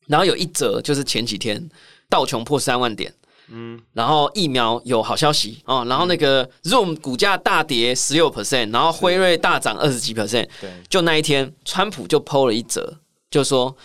[0.07, 1.69] 然后有一则就是前几天
[2.09, 3.13] 道琼破三万点。
[3.49, 12.91] 嗯，然后疫苗有好消息哦，然后那个 Zoom 股价大跌十六 percent，然后辉瑞大涨二十几 percent，对，就那一天，川普就 PO 了一则，
[13.29, 13.75] 就说，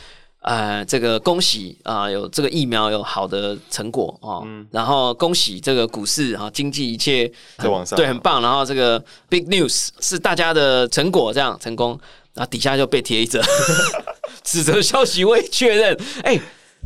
[0.41, 12.01] 呃，这个恭喜啊，有这个疫苗有好的成果哦，然后恭喜这个股市啊，经济一切在往上，对，很棒，然后这个 Big News 是大家的成果，这样成功，
[12.33, 13.43] 然后底下就被贴一则，
[14.43, 16.41] 指责消息未确认，哎。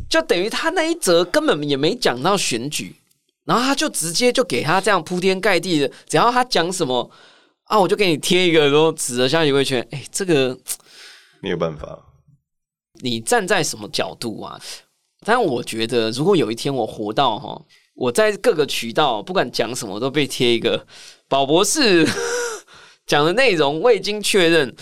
[0.09, 2.95] 就等于他那一则根本也没讲到选举，
[3.43, 7.09] 然后他就直接就给他这样铺天盖地的，只要他讲什么
[7.65, 9.85] 啊，我就给你贴一个说指着下一位圈。
[9.91, 10.57] 哎，这个
[11.41, 11.99] 没有办法。
[13.01, 14.61] 你站在什么角度啊？
[15.25, 17.61] 但我觉得，如果有一天我活到哈，
[17.95, 20.85] 我在各个渠道不管讲什么都被贴一个
[21.27, 22.07] 宝博士
[23.07, 24.75] 讲的内容未经确认，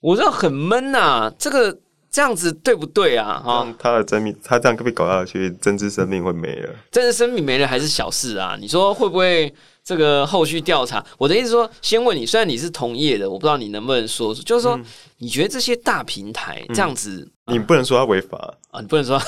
[0.00, 1.32] 我就很闷呐。
[1.38, 1.80] 这个。
[2.16, 3.42] 这样子对不对啊？
[3.44, 6.74] 哈，他的生命，他这样被搞下去，政治生命会没了。
[6.90, 8.56] 政治生命没了还是小事啊？
[8.58, 9.52] 你说会不会
[9.84, 11.04] 这个后续调查？
[11.18, 14.80] 我的意思说，先问你，虽然你是同业的，我不知道你能不能说，就是说，
[15.18, 18.38] 你觉得这些大平台这样子，你不能说他违法
[18.70, 18.80] 啊？
[18.80, 19.20] 你不能说，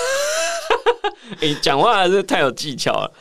[1.43, 3.13] 你，讲话还是太有技巧了。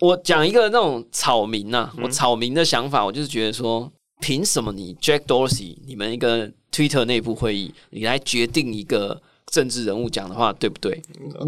[0.00, 11.02] 我讲一个那种草民呐，我草民的想法，我就是觉得说，凭什么你 Jack Dorsey 你们一个？Twitter 内部会议，你来决定一个政治人物讲的话，对不对？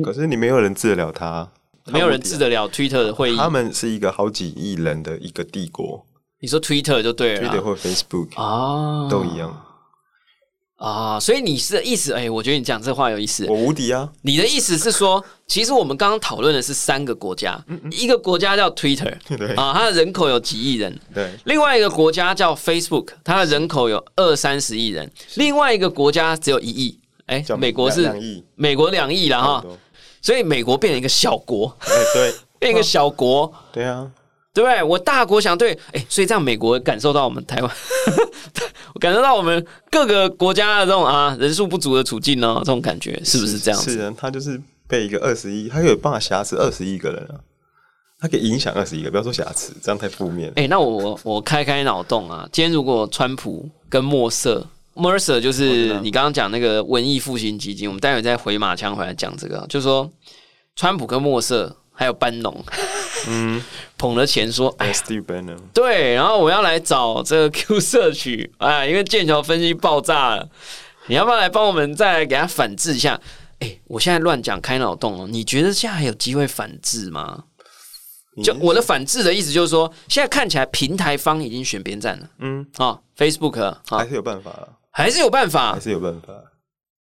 [0.05, 1.51] 可是你没有人治得了他，
[1.87, 3.37] 没有人治得了 Twitter 的会议。
[3.37, 6.05] 他们是一个好几亿人的一个帝国。
[6.39, 9.66] 你说 Twitter 就对了，Twitter 或 Facebook 啊，都一样。
[10.77, 13.47] 啊，所以你是意思，哎，我觉得你讲这话有意思。
[13.49, 14.07] 我无敌啊！
[14.23, 17.59] 你的意思是说，其实我们刚刚讨论的是三个国家，
[17.91, 21.31] 一个国家叫 Twitter， 对啊，它的人口有几亿人，对。
[21.45, 29.65] 另外一个国家叫 Facebook，它的人口有二三十亿人，另外一个国家只有一亿，哎，美国是两亿，美国两亿了哈，
[30.21, 31.75] 所以美国变成一个小国，
[32.13, 34.11] 对， 变一个小国，对啊。
[34.57, 34.83] 对不对？
[34.83, 37.71] 我大国想对，哎，所以这样美国感受到我们台湾，
[38.95, 43.79] 我 感受到我们各个国家的这种啊人数不足的处境呢，这种感觉是不是这样？
[43.79, 47.37] 是的，他就是被一个二十亿，他有办法挟持二十亿个人啊。
[48.19, 50.51] 他可以影响二十一个，不要说瑕疵，这样太负面。
[50.57, 60.11] 哎，那我我开开脑洞啊，今天如果川普跟墨色，Mercer 就是你刚刚讲那个文艺复兴基金，我们待会再回马枪回来讲这个，就是说
[60.77, 62.65] 川普跟墨色还有班农，
[63.27, 63.63] 嗯，
[63.97, 70.49] 捧了钱说，哎，Steve Bannon，对，然后我要来找这个 Q 社区，哎，因为剑桥分析爆炸了，
[71.07, 73.21] 你要不要来帮我们再来给他反制一下？
[73.61, 77.45] 哎，我现在乱讲开脑洞哦，你觉得现在还有机会反制吗？
[78.45, 82.29] 就我的反制的意思就是说，现在看起来平台方已经选边站了。
[82.41, 86.35] 嗯，啊，Facebook 还是有办法，还是有办法，还是有办法。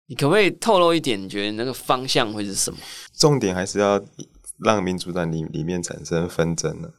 [0.07, 1.17] 你可不可以透露一点？
[1.17, 2.77] 你觉得那个方向会是什么？
[3.17, 3.97] 重点还是要
[4.63, 6.91] 让民主党里里面产生纷争了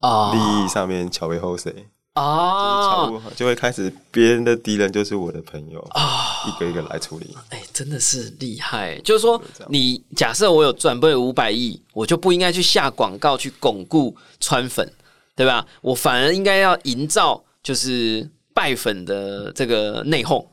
[0.00, 1.86] 啊，利益上面巧为后谁？
[2.14, 7.36] 啊，就会开始别人的敌人就是我的朋友啊，一个一个来处理。
[7.50, 8.98] 哎，真的是厉害。
[9.02, 14.92] 就是说，你假设我有赚不五百亿，我就不应该去下广告去巩固川粉，
[15.36, 15.64] 对吧？
[15.80, 20.44] 我反而应该要营造就是拜粉的这个内讧。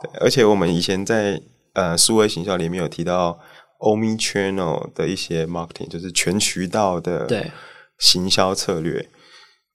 [0.00, 1.42] 对，而且我们以前在
[1.72, 3.36] 呃数位行销里面有提到
[3.80, 7.50] Omni Channel 的一些 marketing，就是全渠道的对。
[7.98, 9.08] 行销策略。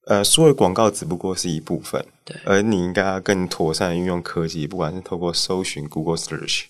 [0.08, 6.66] 呃，所谓广告只不过是一部分，对，而你应该要更妥善运用科技，不管是透过搜寻 Google Search，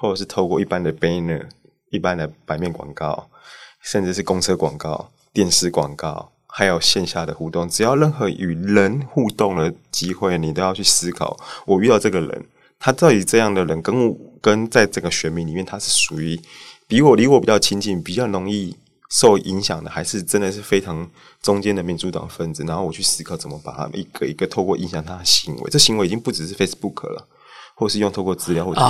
[0.00, 1.46] 或者是透过一般的 banner、
[1.90, 3.28] 一般的版面广告，
[3.82, 12.46] 甚至是公车广告、电视广告，还有线下的互动，只要任何与人互动的机会，你都要去思考，我遇到这个人，
[12.78, 16.40] 他到底这样的人，跟跟在这个选民里面，他是属于
[16.90, 18.76] 比我离我比较亲近，比较容易。
[19.12, 21.10] 受影响的还是真的是非常
[21.42, 27.26] 中间的民主党分子，然后我去思考怎么把他们一个一个透过影响他的行为，这行为已经不只是 Facebook 了，
[27.74, 28.80] 或是用透过资料或者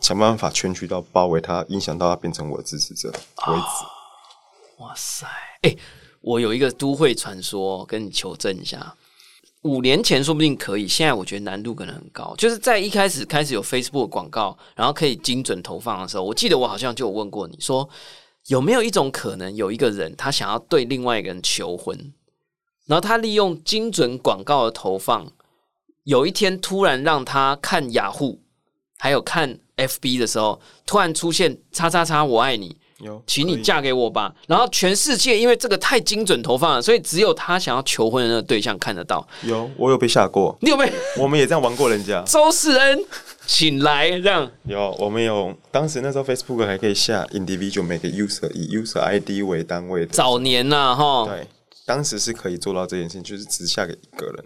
[0.00, 4.82] 想办法圈取到包围他，影响到他变成我的支持者为止。
[4.82, 5.24] 哇塞！
[5.62, 5.76] 哎，
[6.20, 8.92] 我有一个都会传说跟你求证一下，
[9.62, 12.34] 五年前说不定可以，现在我觉得难度可能很高。
[12.38, 17.88] 就是在一开始开始有 Facebook 广告，然后可以精准投放的时候，我记得我好像就有问过你说。
[18.46, 22.14] 有没有一种可能，有一个人他想要对另外一个人求婚，
[22.86, 25.30] 然后他利用精准广告的投放，
[26.04, 28.40] 有一天突然让他看雅虎，
[28.96, 32.78] 还有看 FB 的时候，突然出现“叉叉叉我爱你”。
[33.00, 34.34] 有，请你嫁给我吧。
[34.46, 39.26] 然后全世界因为这个太精准投放了，所以只有他想要求婚的那个对象看得到。
[39.42, 40.56] 有，我有被吓过。
[40.60, 40.92] 你有被？
[41.16, 42.22] 我们也这样玩过人家。
[42.26, 43.04] 周世恩，
[43.46, 44.50] 请来这样。
[44.64, 45.54] 有，我们有。
[45.70, 50.08] 当时那时候 Facebook 还可以下 individual 每个 user 以 user ID 为单位的。
[50.08, 51.26] 早年呐，哈。
[51.26, 51.46] 对，
[51.86, 54.44] 当时是可以做到这件事情，就是只下给一个人。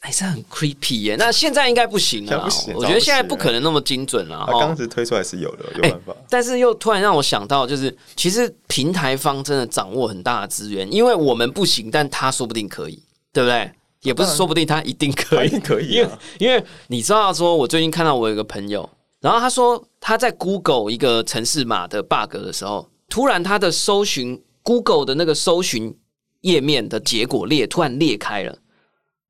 [0.00, 2.48] 还是很 creepy 耶，那现在应该不行了。
[2.74, 4.44] 我觉得现在不可能那么精准了。
[4.46, 6.14] 他当时推出来是有的，有办法。
[6.28, 13.70] 但是又突然让我想到，就是其实平台方真的掌握很大的资源，因为我们不行，但他说不定可以，对不对？
[14.02, 15.88] 也不是说不定他一定可以，可以。
[15.88, 18.88] 因为因为你知道，说我最近看到我有个朋友，
[19.20, 25.96] 然后他说他在 Google 一个城市码的 bug 的时候，突然他的搜寻 Google 的那个搜寻
[26.42, 28.56] 页面的结果列突然裂开了。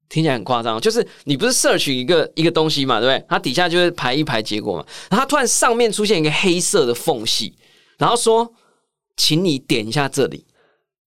[0.09, 3.27] 听起来很夸张，就是你不是 search 一个一个东西嘛，对不对？
[3.29, 7.55] 它底下就会排一排结果嘛，然后它突然上面出现一个黑色的缝隙，
[7.99, 8.53] 然后说，
[9.16, 10.45] 请你点一下这里，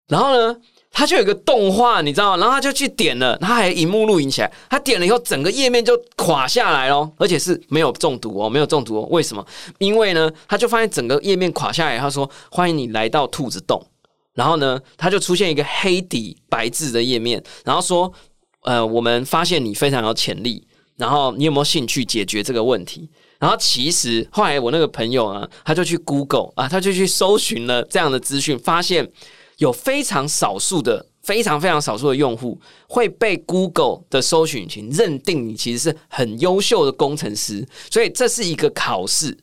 [0.08, 0.56] 然后呢，
[0.90, 2.36] 它就有个动画，你知道吗？
[2.38, 9.06] 然后他就去点了，他还荧幕录影起来，他点了以后，整个页面就垮下来咯，而且是没有中毒哦，没有中毒哦。
[9.10, 9.46] 为什么？
[9.78, 13.80] 因为呢，他就发现整个页面垮下来，他说欢迎你来到兔子洞，
[14.34, 18.12] 然后呢，他就出现一个黑底白字的页面，然后说。
[18.62, 23.08] 呃，我们发现你非常有潜力，然后你有没有兴趣解决这个问题？
[23.38, 29.10] 然后其实后来我那个朋友呢，他就去 Google 啊，他就去搜寻了这样的资讯，发现
[29.56, 39.38] 有非常少数的、非常非常少数的用户会被 Google 的搜寻引擎认定你其实是很优秀的工程师，所以这是一个考试。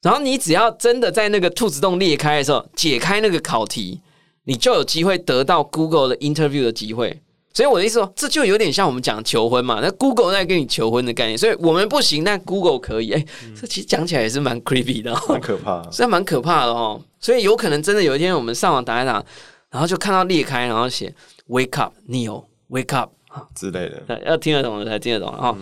[0.00, 4.00] 然后你只要真的在那个兔子洞裂开的时候解开那个考题，
[4.44, 7.20] 你就有机会得到 Google 的 interview 的机会。
[7.56, 9.80] 所以我的意思说，这就有点像我们讲求婚嘛。
[9.80, 13.12] 那 Google 在跟你求婚的概念，所以我们不行，但 Google 可以。
[13.12, 13.26] 哎，
[13.58, 17.00] 这其实讲起来也是蛮 creepy 的，蛮可怕，是蛮可怕的哦。
[17.18, 19.24] 所以有可能真的有一天，我们上网打一打，
[19.70, 21.14] 然后就看到裂开，然后写
[21.48, 23.12] “Wake up, Neo, Wake up”
[23.54, 25.56] 之类的， 要听得懂的才听得懂啊。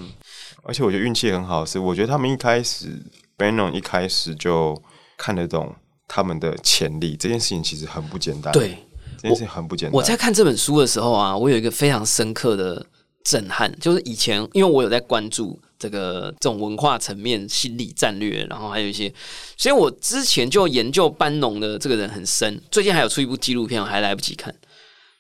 [0.64, 2.88] 而且我觉得运气很好，是我觉得他们一开始
[3.38, 4.76] Bannon 一开始就
[5.16, 5.72] 看得懂
[6.09, 8.53] 他们的潜力，这件事情其实很不简单。
[8.53, 8.78] 对。
[9.21, 9.95] 这件事很不简单。
[9.95, 12.85] 我在看这本书的时候啊，我有一个非常深刻的
[13.25, 19.12] 震撼，就是以前因为我有在关注这个这种文化层面、心理战略，然后还有一些，
[19.57, 22.61] 所以我之前就研究班农的这个人很深。
[22.71, 24.55] 最近还有出一部纪录片，我还来不及看。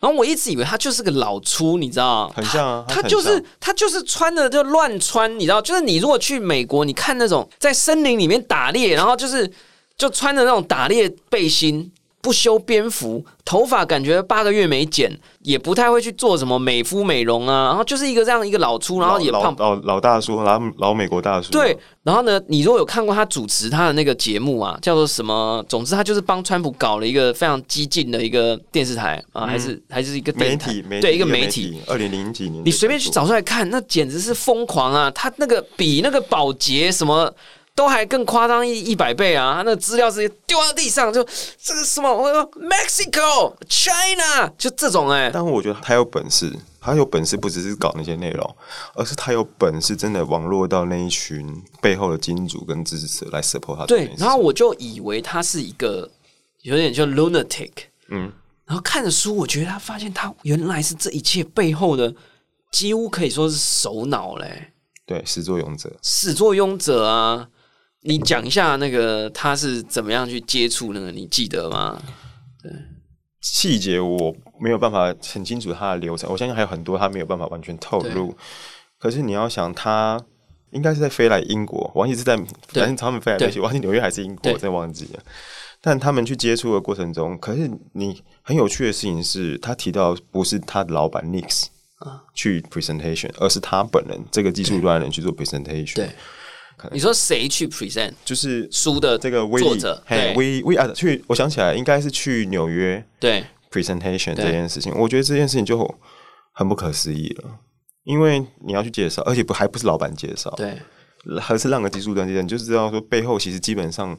[0.00, 9.50] 然后我一直以为他就是个老粗，你知道很像啊，他就是他就是穿的就乱穿，你知道，就是你如果去美国，你看那种在森林里面打猎，然后就是
[9.96, 11.90] 就穿的那种打猎背心。
[12.24, 15.12] 不修边幅，头发感觉八个月没剪，
[15.42, 21.50] 也不太会去做什么美肤美容啊，然后就是一个这样一个老粗，然后也胖老老大叔，老老美国大叔。
[21.50, 25.62] 对，然后呢，你如果有看过他主持他的那个节目啊，叫做什么？
[25.68, 31.82] 总之，他就是帮川普搞了一个非常激进的一个电视台啊，还是还是一个媒体，对，一个媒体。
[31.86, 35.10] 二零零几年，你随便去找出来看，那简直是疯狂啊！
[35.10, 37.30] 他那个比那个保洁什么。
[37.74, 39.54] 都还更夸张一一百倍啊！
[39.54, 41.24] 他那个资料直接丢到地上，就
[41.60, 45.28] 这个什么，我说 Mexico、China，就这种哎。
[45.34, 48.56] 但我觉得他有本事，他有本事不只是搞那些内容，
[48.94, 53.86] 而是他有本事真的网络到那一群背后的金主跟支持者来 support 他。
[53.86, 56.08] 对，然后我就以为他是一个
[56.62, 57.72] 有点像 lunatic，
[58.08, 58.30] 嗯，
[58.66, 62.14] 然后看着书，我觉得他发现他原来是这一切背后的
[62.70, 64.70] 几乎可以说是首脑嘞。
[65.04, 67.48] 对，始作俑者，始作俑者啊。
[68.06, 72.00] 你讲一下那个他是怎么样去接触那个，你记得吗？
[72.62, 72.70] 对，
[73.40, 78.36] 细节我没有办法很清楚他的流程，我相信还有很多他没有办法完全透露。
[78.98, 80.20] 可是你要想，他
[80.72, 85.22] 应该是在飞来英国，忘记是在反正他们飞来飞去，忘记纽约还是英国，我真忘记了。
[85.80, 91.66] 但他们去接触的过程中，可是你很有趣的事情是，他提到不是他的老板 Nix
[92.00, 96.10] 啊去 presentation，而是他本人这个技术端的人去做 presentation。
[96.78, 96.90] 对。
[96.92, 98.12] 你说谁去 present？
[98.24, 104.92] 就是书的这个作者，嘿，威威啊，去，我想起来，应该是去纽约对 presentation 这件事情。
[104.96, 105.78] 我觉得这件事情就
[106.52, 107.58] 很不可思议了，
[108.04, 110.78] 因为你要去介绍，而且不还不是老板介绍，对，
[111.40, 114.16] 还是让个技术端介绍，你就知道说背后其实基本上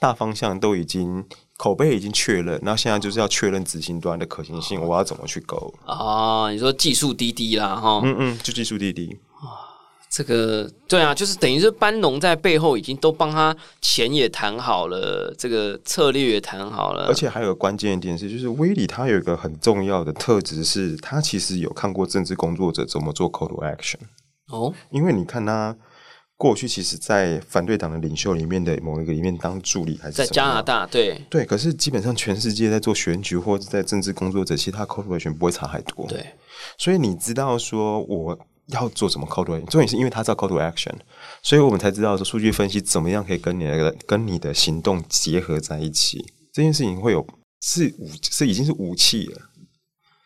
[0.00, 1.24] 大方向都已经
[1.56, 6.50] 口碑已经确认，那现在就是要确认执行端的可行性，我要怎么去勾啊？
[6.50, 9.16] 你说技术滴滴啦，哈，嗯嗯，就技术滴滴。
[10.10, 17.06] 这个对啊，就是等于是班农在背后已经都帮他钱也谈好了，这个策略也谈好了。
[17.06, 23.98] 而且还有个关键一点是，就是威利他有一个很重要的特质，是他其实有看过政治工作者怎么做 call to action。
[24.50, 25.76] 哦，因为你看他
[26.38, 31.44] 过去其实，在反对党的领袖里面的某一个里面当助理，还是在加拿大，对对。
[31.44, 36.06] 可是基本上全世界在做选举或者在政治工作者，其他 call to action 不会差太多。
[36.08, 36.24] 对，
[36.78, 38.38] 所以你知道说我。
[38.68, 39.64] 要做什么 call to action？
[39.66, 40.94] 重点是因为他知道 call to action，
[41.42, 46.24] 所以我们才知道说数据分析怎么样可以跟你那个跟你的行动结合在一起。
[46.52, 47.26] 这件事情会有
[47.60, 49.42] 是武是已经是武器了。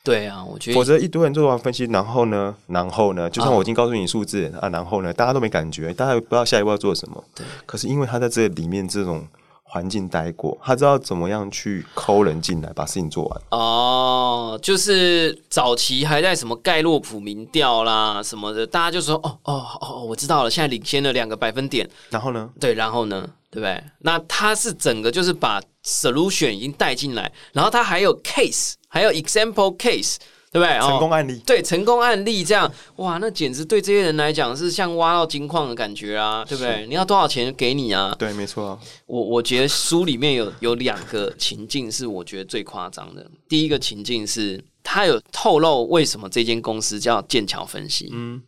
[0.05, 7.24] 对啊，我觉得否则一堆人做完分析，然后呢，然后呢，就算我已经告诉你数字啊，然后呢，大家都没感觉，大家不知道下一步要做什么。
[7.34, 9.26] 对，可是因为他在这里面这种。
[9.73, 13.43] 环境待过，他知道怎么样去抠人进来，把事情做完。
[13.53, 21.89] 哦，就是早期还在什么盖洛普民调啦什么的，大家就说哦哦哦，我知道了，现在领先了两个百分点。
[22.11, 22.51] 然后呢？
[22.61, 23.27] 对，然后呢？
[23.51, 23.83] 对不对？
[24.01, 30.16] 那他是整个就是把 solution 已经带进来，然后他还有 case，还有 example case。
[30.53, 30.79] 对不对？
[30.81, 36.87] 成功案例，对成功案例这样，哇，那简直对这些人来讲是像挖到金矿的感觉啊，对不对？
[36.87, 38.15] 你要多少钱给你啊？
[38.19, 38.79] 对，没错。
[39.07, 43.27] 我我觉得书里面有有两个情境是我觉得最夸张的。
[43.49, 48.11] 第一个情境是他有透露为什么这间公司叫剑桥分析。
[48.13, 48.43] 嗯，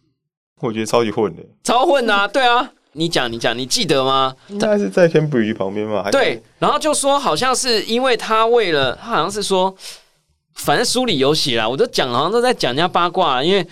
[0.61, 2.29] 我觉得超级混的，超混啊！
[2.29, 4.37] 对啊，你讲你讲，你记得吗？
[4.49, 6.11] 应该是在 Cambridge 旁边吗？
[6.11, 9.75] 对，然后就说好像是因为他为了他好像是说。
[10.55, 13.67] 反正书里有写啦，我都讲好像都在讲人家八卦，因为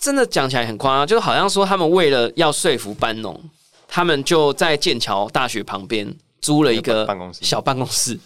[0.00, 3.38] 真的讲起来很夸张，就好像说他们为了要说服班农，
[3.86, 8.18] 他们就在剑桥大学旁边租了一个办公室小办公室，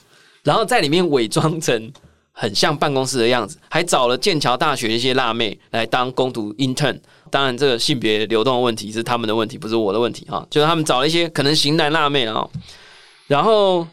[0.44, 1.92] 然后在里面伪装成
[2.30, 6.98] 很像办公室的样子，还找了剑桥大学一些辣妹来当攻读 intern。
[7.28, 10.46] 当然，这个性别流动的问题是他们的问题，不是我的问题哈。
[10.48, 12.48] 就是他们找了一些可能型男辣妹啊，
[13.26, 13.86] 然后。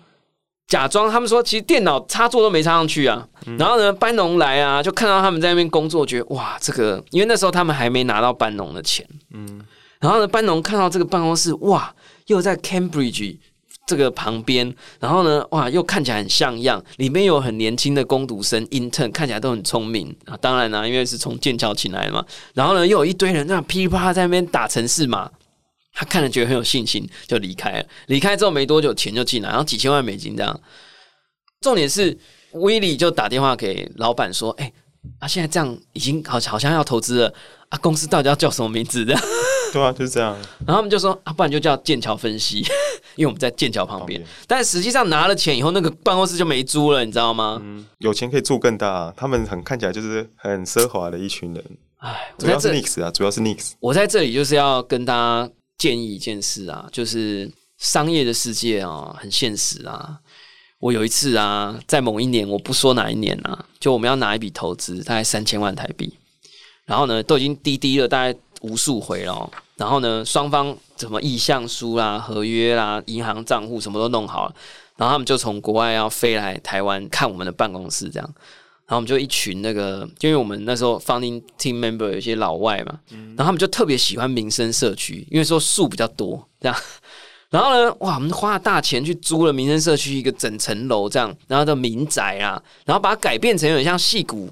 [0.70, 3.28] 假装他们说，其实电脑插座都没插上去啊。
[3.58, 9.04] 然后呢，班农来啊，就看到他们在那边工作，觉得哇，这个因为那时候他们还没拿到班农的钱。
[9.34, 9.62] 嗯。
[10.00, 11.94] 然后呢，班农看到这个办公室，哇，
[12.28, 13.36] 又在 Cambridge
[13.88, 20.38] 这个旁边，然后呢，哇，又看起来很像样，里面有很年轻的工读生 intern，看起来都很聪明啊。
[20.40, 22.24] 当然啦，因为是从剑桥请来的嘛。
[22.54, 25.32] 然后呢，又有一堆人那噼里啪啦在那边打城市嘛。
[26.00, 27.86] 他看了觉得很有信心，就离开了。
[28.08, 30.58] 离开之后没多久，钱就进来，然后几千万美金这样。
[31.60, 32.18] 重点是
[32.54, 34.72] 威利就打电话给老板说：“哎，
[35.20, 37.34] 啊，现在这样已经好好像要投资了
[37.68, 39.04] 啊，公司到底要叫什么名字？
[39.04, 39.22] 这样
[39.74, 40.34] 对啊，就是这样。
[40.66, 42.60] 然后他们就说啊，不然就叫剑桥分析，
[43.18, 44.24] 因为我们在剑桥旁边。
[44.48, 47.60] 但实际上拿了钱以后，那个办公室就没租了，你知道吗？
[47.62, 49.14] 嗯，有钱可以住更大。
[49.18, 51.62] 他们很看起来就是很奢华的一群人。
[51.98, 53.74] 哎，主要是 Nix 啊，主要是 Nix。
[53.82, 57.50] 我在这里就是要跟大家建议一件事啊，就是
[57.80, 60.20] 商业的世界啊，很现实啊。
[60.80, 66.14] 我有一次啊，在某一年，我不说哪一年啊，就我们要拿一笔投资，大概三千万台币，
[66.86, 74.56] 然后呢，都已经滴滴了大概无数回了，然后呢，双方什么意向书啦、合约啦、银行账户什么都弄好了，
[74.96, 78.36] 然后他们就从国外要飞来台湾看我们的办公室，这样，
[78.90, 86.76] 然后我们就一群那个，就因为我们那时候 founding team member 有一些老外嘛，然后他们就特别喜欢民生社区，因为说树比较多，这样。
[87.52, 94.50] 然后呢，哇，我们花了大钱去租了民生社区一个整层楼这样，然后的民宅啊，然后把它改变成有点像戏骨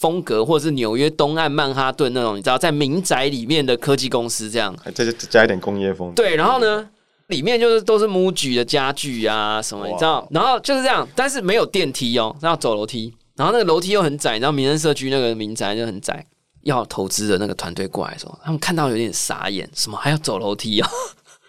[0.00, 6.12] 风格，或者是纽约东岸曼哈顿那种，你知道，在民宅里面的科技公司这样，再加一点工业风。
[6.14, 6.88] 对，然后呢，
[7.28, 16.24] 里面就是都是木具的家具啊什么，你知道，然后就是这样，但是没有电梯哦，要走楼梯，然后那个楼梯又很窄，然后民生社区那个民宅就很窄，
[16.62, 20.88] 要投资的那个团队过来的时候，他们看到有点傻眼，什么还要走楼梯啊？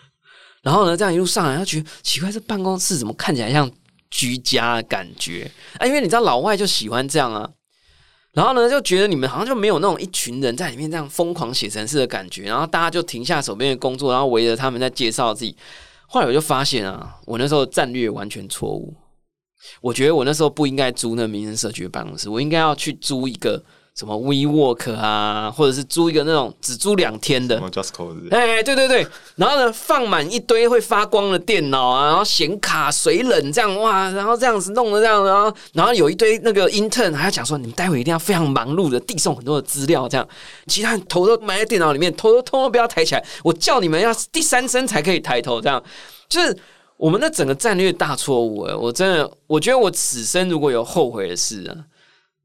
[0.63, 3.69] 然后呢，这样一路上来，他觉得奇怪，这办公室怎么看起来像
[4.09, 5.85] 居家的感觉啊？
[5.85, 7.47] 因为你知道老外就喜欢这样啊。
[8.31, 12.45] 然后呢，就觉得你们好像就没有那种一群人在里面这样疯狂写程式的感觉。
[12.45, 15.55] 然后大家就停下手边的工作，然后围着他们在介绍自己。
[16.07, 18.95] 后来我就发现啊，我那时候战略完全错误。
[19.81, 23.63] 我觉得我那时候不应该租那民生社区的办公室，我应该要去租一个。
[23.95, 27.59] 什么 WeWork 啊，或者是租一个那种只租两天的，
[28.31, 29.05] 哎，对对对，
[29.35, 40.27] 然后呢放满一堆会发光的电脑啊，然后显卡、水冷这样哇，然后这样子弄的这样，然后然后有一堆那个 intern 还要讲说，你们待会一定要非常忙碌的递送很多的资料，这样，
[40.65, 45.79] 其他人头都埋在电脑里面，头都通通不要抬起来，我叫你们要第三声才可以抬头，这样，
[46.27, 46.57] 就是
[47.03, 51.75] 我们的整个战略大错误哎，我真的，我觉得我此生如果有后悔的事啊。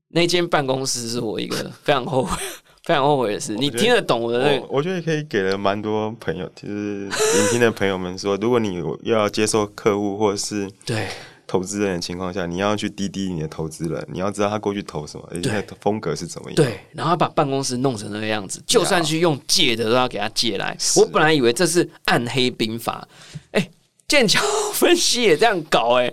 [0.09, 2.37] 那间办公室是我一个非常后悔、
[2.83, 3.55] 非常后悔的事。
[3.55, 4.43] 你听得懂我的？
[4.43, 11.07] 那我觉得可以给了蛮多朋友，就是聆听的朋友们说，如果你又要接受客户或者是对
[11.47, 16.57] 投资人的情况下，你要去滴滴你的投资人，你要知道他过去投什么，而且风格是怎么样。
[16.57, 20.77] 对，然后把办公室弄成那个样子，就算去用借的都要给他借来。
[20.97, 23.07] 我本来以为这是暗黑兵法，
[23.53, 23.71] 哎，
[24.09, 24.43] 剑桥
[24.73, 26.13] 分析也这样搞，哎。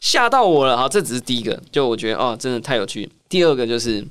[0.00, 0.88] 吓到我了哈！
[0.88, 3.10] 这只是第一个，就我觉得哦，真的太有趣。
[3.28, 4.02] 第二个就是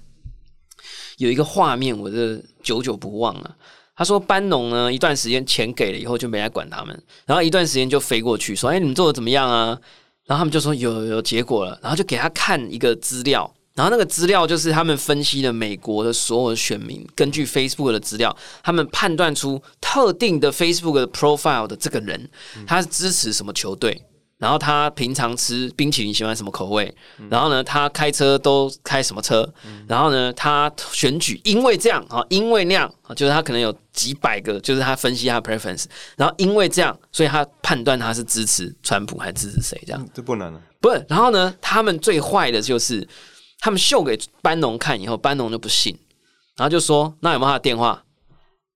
[1.15, 3.55] 有一个画面，我这久久不忘啊。
[3.95, 9.79] 他说班农呢，一段时间钱给了以后就没来管他们，然后一段时间就飞过去说：“哎，你们做的怎么样啊？”
[10.27, 22.29] 然后他们就说：“有有结果了。”然后就给他看一个资料，然后那个资料就是他们分析了美国的所有的选民，根据 Facebook 的资料，他们判断出特定的 Facebook 的 profile 的这个人，
[22.65, 24.03] 他是支持什么球队。
[24.39, 26.93] 然后他平常吃冰淇淋喜欢什么口味？
[27.27, 29.51] 然后呢，他开车都开什么车？
[29.87, 35.85] 然后呢，他选举因为这样啊，因为那样啊，就是他可能有几百个，就是他分析他 preference。
[36.15, 39.83] 然后因为这样，所以他判断他是支持川普还是支持谁？
[39.87, 40.61] 这样这不难了。
[40.79, 43.07] 不是，然后呢，他们最坏的就是
[43.59, 45.97] 他们秀给班农看以后，班农就不信，
[46.55, 48.03] 然后就说：“那有没有他的电话？”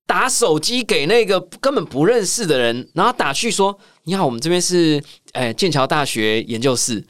[0.08, 5.02] 打手机给那个根本不认识的人，然后打去说：“你好，我们这边是。”
[5.32, 7.02] 哎，剑桥大学研究室，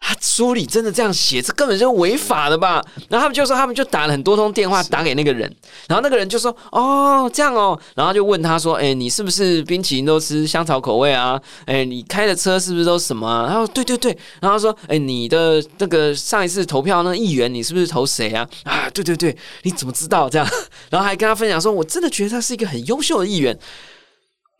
[0.00, 2.82] 他书里真的这样写，这根本就违法的吧？
[3.10, 5.52] 然后他们就说，他们就打了很多通电话打给那个人，
[5.86, 11.38] 然后那个人就说：“哦，这样哦。”然后就问他说：“哎，你是不是冰淇淋都吃香草口味啊？
[11.66, 20.48] 哎，你开的车是不是都什么？”然后对对对，然后说：“哎，你的那个上一次投票那议员，你是不是投谁啊？”啊，对对对，你怎么知道这样？
[20.88, 23.58] 然后还跟他分享说：“我真的觉得他是一个很优秀的议员。”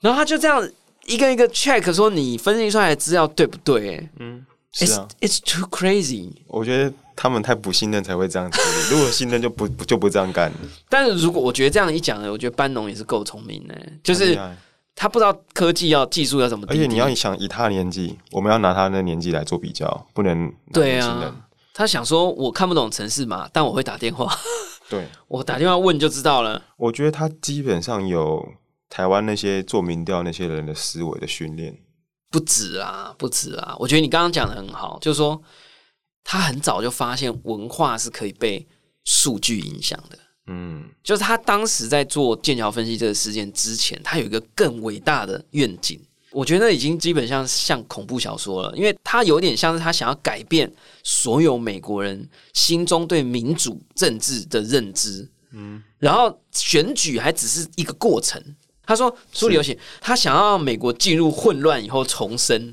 [0.02, 0.68] 然后他就这样。
[1.06, 4.06] 一个一个 check 说你分析出来的资料对不对？
[4.18, 6.30] 嗯，是啊，It's too crazy。
[6.46, 8.60] 我觉得他们太不信任才会这样子。
[8.90, 10.52] 如果信任就不就不这样干。
[10.88, 14.38] 但是如果我觉得这样一讲呢，我觉得班农也是够聪明的，就是
[14.94, 16.66] 他不知道科技要技术要怎么。
[16.68, 21.34] 而且你要想以他的年纪，我们要拿他的年纪来做比较，不能对啊。
[21.72, 24.32] 他想说我看不懂城市嘛，但我会打电话。
[24.90, 26.62] 对， 我打电话问就知道了。
[26.76, 28.46] 我觉得他基本上有。
[28.90, 31.76] 台湾那些做民调那些人的思维的训练
[32.30, 33.74] 不止啊，不止啊！
[33.78, 35.40] 我觉得你刚刚讲的很好，就是说
[36.22, 38.66] 他很早就发现文化是可以被
[39.04, 40.18] 数据影响的。
[40.46, 46.00] 嗯，就是他当时在做剑桥分析这个事件之前，他有一个更伟大的愿景，
[46.30, 50.70] 我觉得已经基本上像恐怖小说了，因为他有点像是他想要改变
[51.02, 55.30] 所有美国人心中对民主政治的认知。
[55.52, 58.42] 嗯，然后选举还只是一个过程。
[58.88, 62.72] 他说书里有写，他想要美国进入混乱以后重生，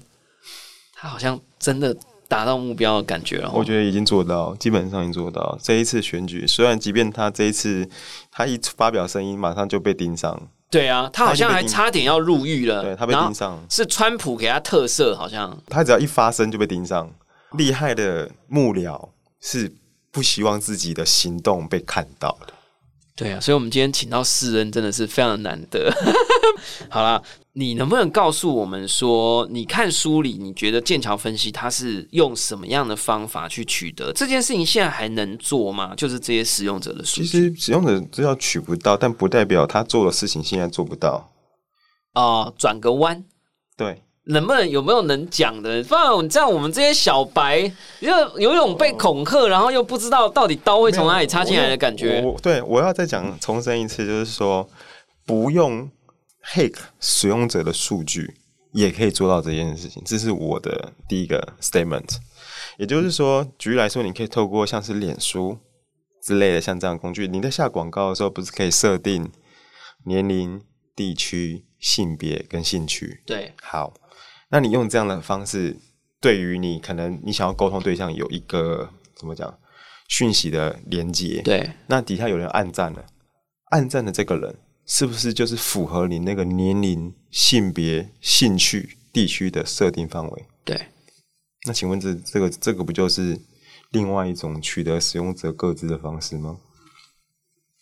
[0.94, 1.94] 他好像真的
[2.30, 3.52] 达到目标的感觉了。
[3.54, 5.60] 我觉得已经做到，基本上已经做到。
[5.62, 7.86] 这一次选举，虽然即便他这一次
[8.32, 10.42] 他一发表声音，马上就被盯上。
[10.72, 12.82] 对啊，他好像还差点要入狱了。
[12.82, 17.12] 对他被盯上，是川普给他特色，好像他只要一发声就被盯上。
[17.58, 19.10] 厉害的幕僚
[19.42, 19.76] 是
[20.12, 22.54] 不希望自己的行动被看到的。
[23.16, 25.90] 对啊，所以我们今天请到世恩真的是非常难得。
[26.90, 27.22] 好啦，
[27.54, 34.66] 你能不能告诉我们说，你看书里你觉得剑桥分析它是用什么样的方法去取得这件事情？
[34.66, 35.94] 现在还能做吗？
[35.96, 41.32] 就是这些使用者的数据，其实使用者资料取不到，但不代表他做的事情现在做不到。
[42.12, 43.24] 啊，转个弯，
[43.78, 44.02] 对。
[44.28, 45.84] 能不能有没有能讲的？
[45.84, 47.68] 不然这样我们这些小白，
[48.02, 48.10] 就
[48.40, 52.22] 有一种被恐吓，然后又不知道到底刀会从哪里插进来的感觉。
[52.22, 54.68] 我对，我要再讲重申一次，就是说
[55.26, 55.90] 不用
[56.54, 58.36] hack 使用者的数据
[58.74, 60.02] 也可以做到这件事情。
[60.06, 62.18] 这是我的第一个 statement。
[62.78, 65.58] 也就是说，举例来说，你可以透过像是脸书
[66.24, 69.32] 之类的像这样工具，你在下广告的时候，不是可以设定
[70.06, 70.62] 年龄、
[70.96, 73.22] 地区、性别跟兴趣？
[73.26, 73.94] 对，好。
[74.56, 75.76] 那你用这样的方式，
[76.22, 79.54] 对于你可能你想要沟通对象有一个怎么讲
[80.08, 83.06] 讯息的连接，对，那底下有人暗赞了，
[83.72, 90.46] 暗赞的这个人是不是就是符合你那个年龄、性别、兴趣、地区的设定范围？
[90.64, 90.88] 对，
[91.68, 93.38] 那请问这这个这个不就是
[93.92, 96.58] 另外一种取得使用者各自的方式吗？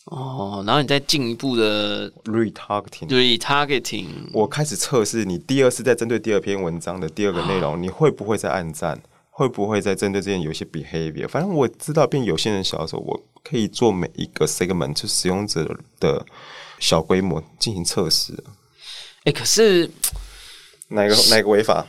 [0.05, 9.01] 哦，然后你再进一步的 retargeting，retargeting，我开始测试你第二次在针对第二篇文章的第二个内容，你会不会在暗赞？
[9.29, 11.27] 会不会在针对这件有些 behavior？
[11.27, 15.65] 反正我知道变有些人小的时候，我可以做每一个 segment 就使用者
[15.99, 16.23] 的
[16.79, 18.33] 小规模进行测试。
[19.23, 19.89] 哎，可是
[20.89, 21.87] 哪个哪个违法？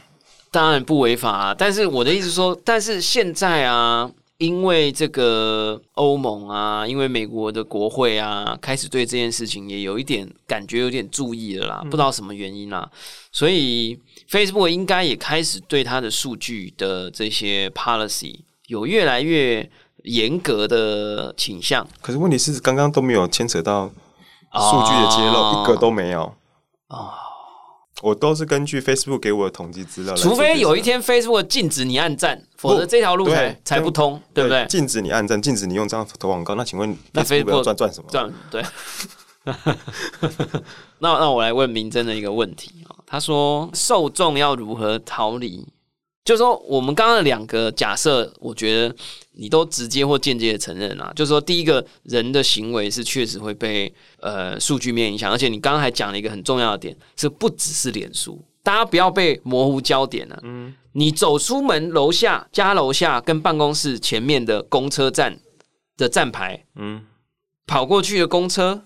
[0.53, 4.11] 当然不违法，啊但是我的意思说，但是现在啊。
[4.45, 11.81] 因为这个欧盟啊，因为美国的国会啊，开始对这件事情也有一点感觉，有点注意了啦。
[11.85, 12.91] 不知道什么原因啦，
[13.33, 13.99] 所以
[14.31, 19.71] Facebook 应该也开始对它的数据的这些 policy 有越来越
[20.05, 21.87] 严格的倾向。
[22.03, 26.35] 可是问题是，刚刚都没有牵扯到数据的揭露，一个都没有
[26.89, 27.24] 啊。
[28.03, 34.67] 我都是根据 Facebook 给我的统计资料，除非有一天 Facebook 禁止你按赞，否则这条路才才不通，对不对？
[34.69, 38.11] 禁止你按赞，禁止你用这样投广告，那请问那 Facebook 赚赚什么？
[38.11, 38.63] 赚对。
[40.99, 45.67] 那那我来问明真的一个问题啊，他说受众要如何逃离？
[46.25, 48.97] 就是说，我们刚刚的两个假设，我觉得
[49.33, 51.13] 你都直接或间接的承认啊。
[51.15, 60.41] 就是说，第一个人的行为是确实会被呃数据面影响，而且你刚刚还讲了一个很重要的点，是不只是脸书，大家不要被模糊焦点了。
[60.45, 65.39] 嗯，你走出门楼下家楼下跟办公室前面的公车站
[65.99, 67.05] 的站牌，嗯，
[67.67, 68.85] 跑过去的公车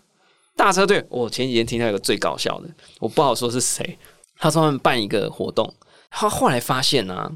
[0.57, 2.69] 大车队，我前几天听到一个最搞笑的，
[2.99, 3.97] 我不好说是谁，
[4.39, 5.73] 他说他们办一个活动。
[6.11, 7.31] 他后来发现呢，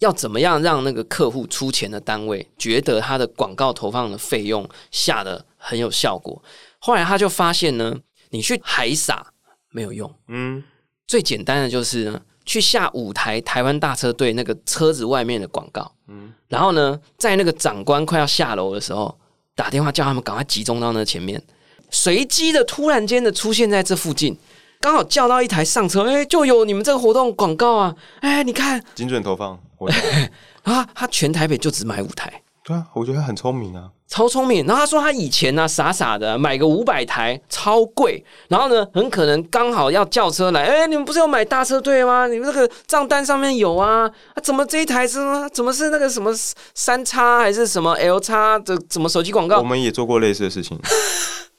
[0.00, 6.42] 要怎么样让那个客户出钱的单位觉得他的广告投放的费用下的很有效果？
[6.78, 7.96] 后来他就发现呢，
[8.30, 9.26] 你去海撒
[9.70, 10.62] 没有用，嗯，
[11.06, 19.18] 最简单的就是呢，去下五台台湾大车队那个车子外面的广告，嗯，然后呢，在那个长官快要下楼的时候，
[19.54, 21.42] 打电话叫他们赶快集中到那前面，
[21.90, 24.38] 随机的突然间的出现在这附近。
[24.80, 27.94] 刚好叫到一台上车，哎，就有你们这个活动广告啊！
[28.20, 29.58] 哎，你看，精准投放，
[30.62, 34.64] 啊，他全台北就只买五台，对啊，我觉得他很聪明啊，超聪明。
[34.66, 38.24] 然后他说他以前呢，傻傻的买个五百台，超贵。
[38.46, 42.28] 然后呢，很可能刚好要叫车来，哎，你们不是有买大车队吗？
[42.28, 44.08] 你们那个账单上面有啊？
[44.34, 45.18] 啊，怎么这一台是
[45.52, 46.32] 怎么是那个什么
[46.74, 49.58] 三叉还是什么 L 叉的什么手机广告？
[49.58, 50.78] 我们也做过类似的事情，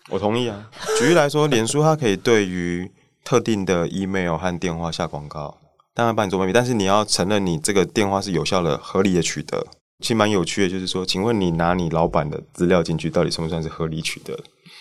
[0.09, 0.57] 我同意啊。
[0.97, 2.89] 举例来说，脸书它可以对于
[3.29, 5.55] 特定的 email 和电话下广告，
[5.93, 9.67] 当然帮你做秘但是你要承认你这个电话是有效的、合理的取得。
[10.01, 14.35] 其实蛮有趣的，就是说，请问你拿你老板的资料进去，到底算不算是合理取得？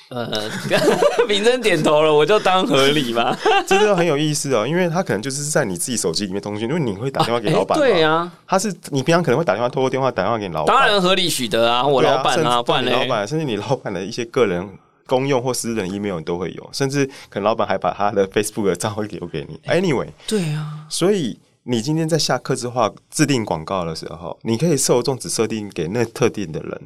[0.08, 0.50] 呃，
[1.28, 3.38] 明真点头了，我就当合理吧。
[3.68, 14.66] 这个很有意思哦，因为他可能就是在你自己手机里面通讯，因为你会打电话给老板，对啊，他是你平常可能会打电话，透过电话打电话给老板，当然合理取得啊，我老板啊，不然老板，甚至你老板的一些个人。
[15.08, 19.58] 公用或私人 email 都会有，甚至可能老板还把他的 Facebook 的账号留给你。
[19.66, 26.80] Anyway，对啊，所以你今天在下客制化制定广告的时候，你可以受众只设定给那特定的人。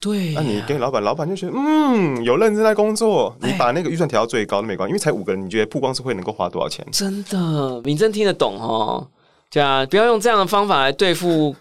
[0.00, 6.86] 对，那你跟老板，老板就觉得嗯，有认真在工作，你把那个预算调到最高都没关系，因为才五个人，你觉得曝光是会能够花多少钱？
[6.92, 9.08] 真的，你真听得懂哦。
[9.50, 11.56] 对啊，不要用这样的方法来对付。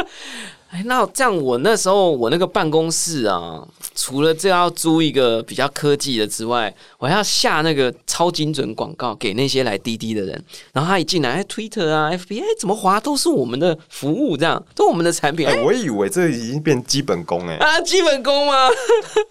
[0.70, 10.44] 哎，那这样我那时候我那个办公室啊，除了这要租一个比较科技的之外，我还要下那个超精准广告给那些来滴滴的人。
[10.72, 15.48] 然后他一进来，哎，Twitter 啊，FB，哎，怎么滑都是我们的服务，这样都我们的产品。
[15.48, 17.56] 哎，我以为这已经变基本功哎。
[17.56, 18.68] 啊，基本功吗？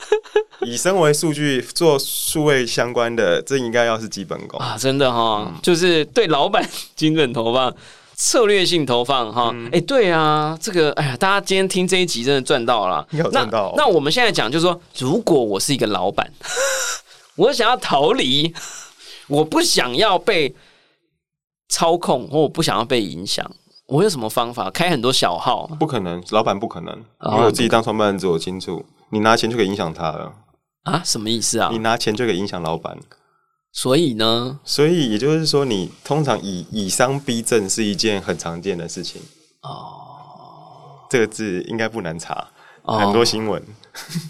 [0.66, 4.76] 以身为数据做数位相关的，这应该要是基本功啊！
[4.80, 7.72] 真的哈，就是对老板 精准投放。
[8.18, 13.06] 策略性投放哈，哎，对啊，这个哎呀，大家今天听这一集真的赚到了。
[13.32, 13.74] 赚到。
[13.76, 16.32] 那我们现在讲，就是说，如果我是一个老板，
[17.36, 18.54] 我想要逃离，
[19.28, 20.56] 我不想要被
[21.70, 23.50] 操控，或我不想要被影响，
[23.88, 24.70] 我有什么方法？
[24.70, 25.68] 开很多小号？
[25.80, 26.96] 不可能，老板不可能，
[27.32, 30.32] 因为我自己当创办人，我清楚，你拿钱就可以影响他了
[30.84, 31.02] 啊？
[31.04, 31.70] 什么意思啊？
[31.72, 32.98] 你拿钱就可以影响老板。
[33.76, 34.58] 所以呢？
[34.64, 39.22] 所以也就是说，你通常以以伤逼政是一件很常见的事情
[39.64, 40.98] 哦。
[41.10, 42.48] 这个字应该不难查，
[42.84, 43.62] 很多新闻。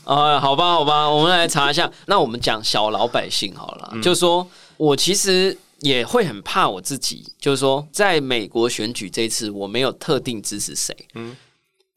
[0.03, 1.89] 啊， 好吧，好吧，我们来查一下。
[2.07, 4.45] 那我们讲小老百姓好了，就是说
[4.77, 11.37] 我其实也会很怕我自己，就是说在美国选举这次，我没有特定支持谁，嗯。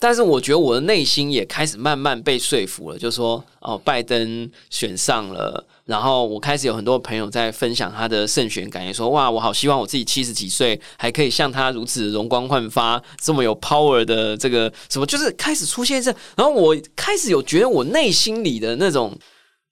[0.01, 19.17] 但是我觉得我的内心也开始慢慢被说服了，就说哦，拜登选上了，然后我开始有很多朋友在分享他的胜选感言，说哇，我好希望我自己七十几岁还可以像他如此容光焕发，这么有 power 的这个什么，就是开始出现这，然后我开始有觉得我内心里的那种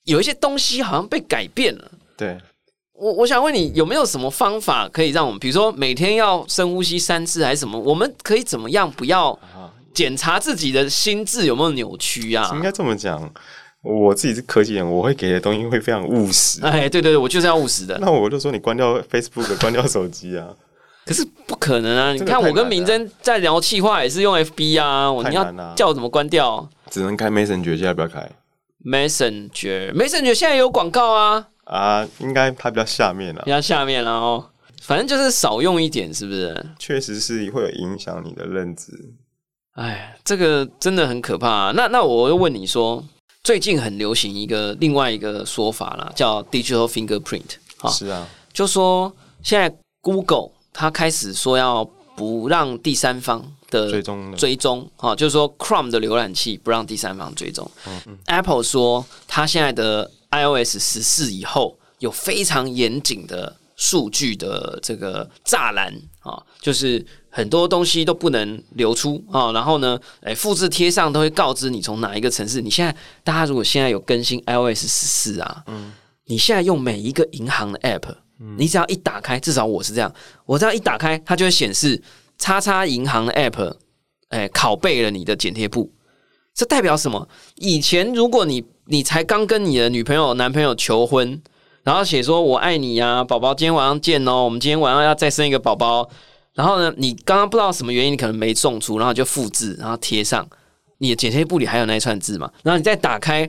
[0.04, 1.90] 有一些东西好像被改变了。
[2.16, 2.38] 对，
[2.94, 9.38] 我我想问你有没有什么方法可以让我们，比如说每天要深呼吸三次还是什么，我们可以怎么样不要？
[9.92, 12.50] 检查自己的心智有没有扭曲啊？
[12.54, 13.32] 应该这么讲，
[13.86, 16.60] 我自己是科技人，我会给的东西会非常务实。
[16.62, 17.96] 哎，对对对，我就是要务实的。
[17.98, 20.48] 那我就说你关掉 Facebook，关掉手机啊。
[21.04, 22.12] 可是不可能啊！
[22.12, 25.10] 你看我跟明真在聊气话，也是用 FB 啊。
[25.12, 25.44] 我你要
[25.76, 26.68] 叫我怎么关掉？
[26.90, 28.28] 只能开 Messenger，现在不要开
[28.84, 31.46] Messenger，Messenger 现在有广告啊。
[31.62, 34.44] 啊，应该它比较下面了，比较下面了哦。
[34.82, 36.66] 反正就是少用一点，是不是？
[36.78, 38.92] 确实是会有影响你的认知。
[39.74, 41.70] 哎，这个真的很可怕。
[41.76, 43.04] 那那我又问你说，
[43.46, 47.44] 最近很流行一个另外一个说法啦，叫 digital fingerprint。
[47.88, 51.84] 是啊，就说现在 Google 它开始说要
[52.16, 53.40] 不让第三方
[53.70, 57.70] 的追踪追踪，哈，就是说 Chrome 的浏览器不让第三方追踪。
[58.26, 67.06] Apple 说它现在的 iOS 十四以后有非常严谨的数据的这个栅栏啊，就是。
[67.36, 72.62] 很多东西都不能流出啊，然后呢，哎，复制贴上都会告知你从哪一个城市。
[72.62, 75.92] 你现在大家如果现在有更新 iOS 十四啊，嗯，
[76.24, 78.14] 你现在用每一个银行的 App，
[78.56, 80.10] 你只要一打开，至少我是这样，
[80.46, 82.02] 我这样一打开，它就会显示
[82.38, 83.74] 叉叉银行的 App，
[84.30, 85.92] 哎，拷贝了你的剪贴簿。
[86.54, 87.28] 这代表什么？
[87.56, 91.42] 以前如果你你才刚跟你的女朋友男朋友求婚，
[91.82, 96.08] 然后写说我爱你呀，宝宝，今天晚上见哦，我们今天晚上要再生一个宝宝。
[96.56, 100.48] 然后呢，你刚刚不知道什么原因，你可能没送出，然后就复制，然后贴上
[100.98, 102.50] 你的剪贴簿里还有那一串字嘛？
[102.64, 103.48] 然后你再打开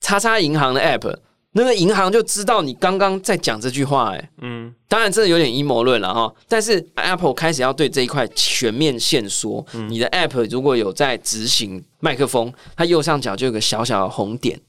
[0.00, 1.16] 叉叉银行的 app，
[1.50, 6.32] 那个银行就知道你刚刚在讲这句话，哎，嗯，当然这有点阴谋论了哈。
[6.46, 14.60] 但是 Apple 开始要对这一块全面限缩，你的 app 如果有在执行麦克风，它右上角就有个小小的红点，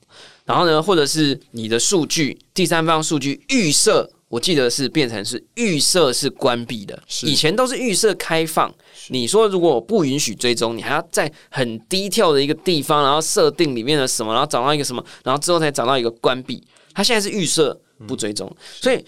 [0.43, 4.09] 然后呢，或者是你的数据第三方数据预设。
[4.28, 8.73] 我记得是变成是预设是关闭的，以前都是预设开放。
[9.09, 16.61] 你说如果我不允许追踪，你还要在很低跳的一个地方，然后设定里面的什么，然后找到一个什么，然后之后才找到一个关闭。
[16.93, 18.51] 它现在是预设不追踪，
[18.82, 19.05] 所以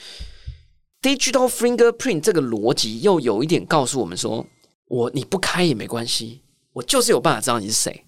[1.01, 4.45] digital fingerprint 这个逻辑又有一点告诉我们说，
[4.87, 6.41] 我你不开也没关系，
[6.73, 8.05] 我就是有办法知道你是谁。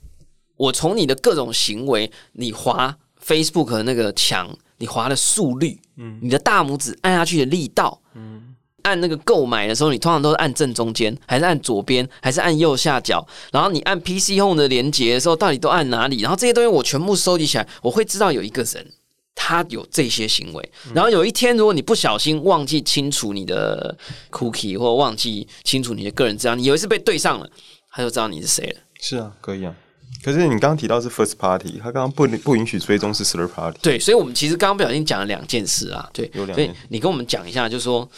[0.57, 4.55] 我从你的各种行为，你滑 Facebook 的那个墙。
[4.79, 13.25] 你滑的速率，嗯，你的大拇指按下去的力道，嗯，按那个购买的时候，你通常都是按正中间，还是按左边，还是按右下角？
[13.51, 16.21] 然后你按 PC Home 的连接的时候，到底都按哪里？
[16.21, 18.91] 然后这些东西我全部收集起来，我会知道有一个人
[19.35, 20.71] 他有这些行为。
[20.93, 23.97] 然后有一天，如果你不小心忘记清除你的
[24.31, 27.49] Cookie，或忘记清除你的个人资料，你有一次被对上了，
[27.91, 28.79] 他就知道你是谁了。
[29.01, 29.75] 是啊，可以啊。
[30.23, 33.79] 可是你刚刚提到是 first party，他刚刚不不允许追踪是 third party。
[33.81, 36.09] 对，所以我们其实刚刚不小心讲了两件事啊。
[36.13, 38.09] 对，有两所以你跟我们讲一下，就是说，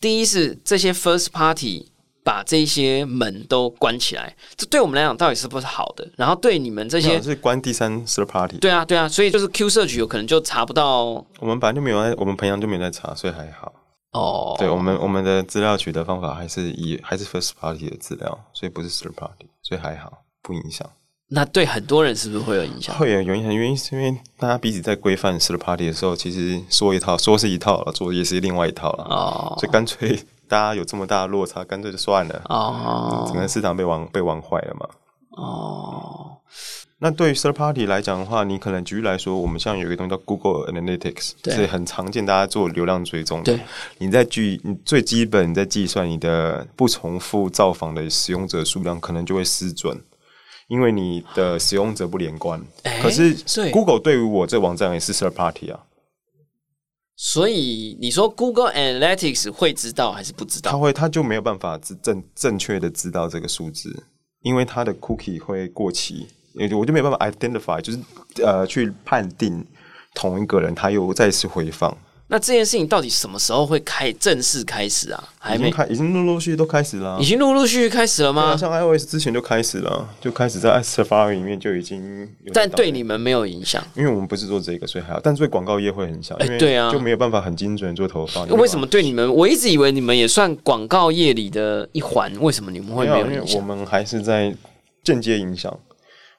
[0.00, 1.90] 第一是这些 first party
[2.24, 6.08] 把这些门都关起来，这对我们来讲到底是不是好的？
[6.16, 8.58] 然后对你们这些是关第三 third party。
[8.58, 11.04] 对啊，对啊，所以就是 Q 社区有可能就查不到。
[11.38, 13.72] 我们本来就没有在，我们平常就没有在查，所以还好。
[14.12, 20.90] 哦，对我们我们的资料取得方法还是以还是 first party 的资料，所以不是 third party，所以还好，不影响。
[21.32, 22.96] 那对很多人是不是会有影响？
[22.96, 29.04] 会有有影响，原因是因为大家彼此在规范 third party 的时候，其实说一套说是一套了，做也是另外一套了。
[29.04, 32.42] 哦，所以干脆大家有这么大的落差，干脆就算了。
[32.46, 34.88] 哦，整个市场被玩被玩坏了嘛。
[35.30, 36.26] 哦。
[37.02, 43.58] 那对于 third party 来讲的话，你可能举例来说，我们像有一个东西叫 Google Analytics，是很常见，大家做流量追踪的。
[43.96, 49.98] 你在计你最基本在计算你的不重复造访的使用者数量，可能就会失准，
[50.70, 52.64] 因为你的使用者不连贯。
[53.02, 53.36] 可是
[53.70, 55.80] Google 对于我这网站也是 third party 啊。
[57.16, 60.70] 所以你说 Google Analytics 会知道还是不知道？
[60.70, 64.04] 他会，他就没有办法正正确的知道这个数字，
[64.40, 66.26] 因为他的 cookie 会过期。
[66.76, 67.98] 我就没办法 identify，就是
[68.42, 69.64] 呃，去判定
[70.14, 71.96] 同一个人，他又再次回放。
[72.30, 75.28] 那这件事情到底什么时候会开正式开始啊？
[75.36, 77.18] 还没开，已经陆陆续续都开始了。
[77.20, 78.56] 已经陆陆续续开始了吗？
[78.56, 82.28] 像 iOS 之前就开始了，就开始在 Safari 里面就已经。
[82.52, 85.18] 但对你们没有影响，因为我们不是做这个，所以还好。
[85.20, 88.48] 但对广告业会很小，哎，对啊，就没有办法很精准做投放。
[88.50, 89.34] 为什么对你们？
[89.34, 93.56] 我一直以为你们也算广告业里的一环，为什么你们会没有影响？
[93.56, 94.54] 我们还是在
[95.02, 95.76] 间接影响。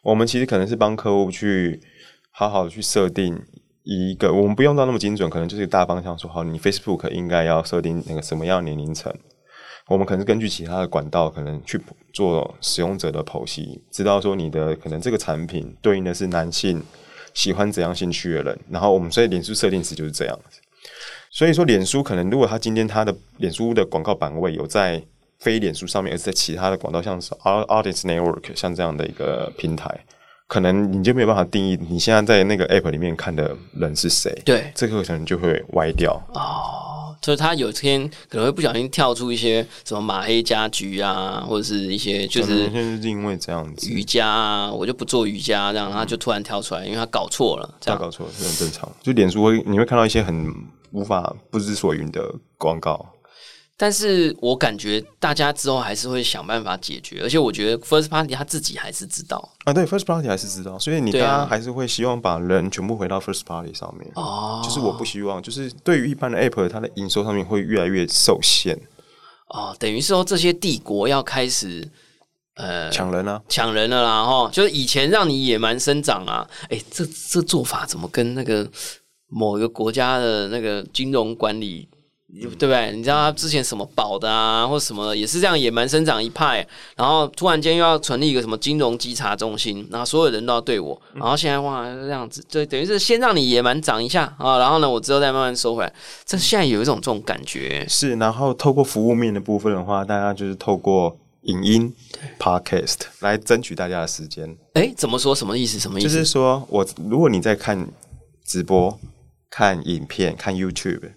[0.04, 1.82] 我们其实可能是帮客户去
[2.32, 3.38] 好好的去设定
[3.84, 9.14] 一个，我们不用到那么精准，可能就是大方向说好，你 Facebook 应该要设定那个什么样年龄层。
[9.88, 11.82] 我们可能根据其他的管道，可能去
[12.14, 16.82] 做使用者的剖析，知道说你的可能这个产品对应的是男性
[17.34, 18.60] 喜欢怎样兴趣的人。
[18.70, 20.60] 然后我们所以脸书设定词就是这样子。
[21.32, 25.04] 所以说脸书可能如果他今天他的脸书的广告版位有在。
[25.42, 30.06] 非脸书上面，而在其他的广告，像是 Artist Network，像这样的一个平台，
[30.52, 34.30] 可能你就没有办法定义你现在在那个 App 里面看的人是谁。
[34.44, 36.22] 对，这个可能就会歪掉。
[36.34, 47.76] 哦，就是他有天可能会不小心跳出一些什么马黑家居啊，或者是一些就是就是因为这样子瑜伽啊，我就不做瑜伽，这样他就突然跳出来，因为他搞错了。
[47.80, 48.92] 这样搞错是很正常。
[49.02, 50.54] 就脸书会你会看到一些很
[50.92, 53.14] 无法不知所云的广告。
[53.82, 64.62] 但是我感觉大家之后还是会想办法解决，而且我觉得 first party 他自己还是知道啊，对 first party 还是知道，所以你大家还是会希望把人全部回到 first party 上面哦。
[64.64, 68.80] 就是我不希望，就是对于一般的 app，它的营收上面会越来越受限
[69.48, 69.76] 哦。
[69.80, 71.90] 等于是说这些帝国要开始
[72.58, 74.48] 呃抢人了，抢人了啦哈。
[74.54, 78.70] 就是以前让你野蛮生长啊，哎，这这做法怎么跟那个
[79.28, 81.90] 某一个国家的那个金融管理？
[82.40, 82.92] 对不对？
[82.96, 86.66] 你知道他之前什么保的啊，或什么也是这样野蛮生长一派，
[86.96, 95.94] 然后突然间又要成立一个什么金融稽查中心，然后所有人都要对我，然后现在哇这样子，就等于是先让你野蛮长一下啊，然后呢我之后再慢慢收回来。
[96.26, 97.86] 这现在有一种这种感觉。
[97.90, 101.94] 是，然后透过服务面的部分的话，大家就是透过影音
[102.40, 104.56] podcast 来争取大家的时间。
[104.74, 105.36] 哎，怎么说？
[105.36, 105.78] 什么意思？
[105.78, 106.10] 什么意思？
[106.10, 107.88] 就是说我如果你在看
[108.46, 108.98] 直播、
[109.50, 111.12] 看影片、看 YouTube。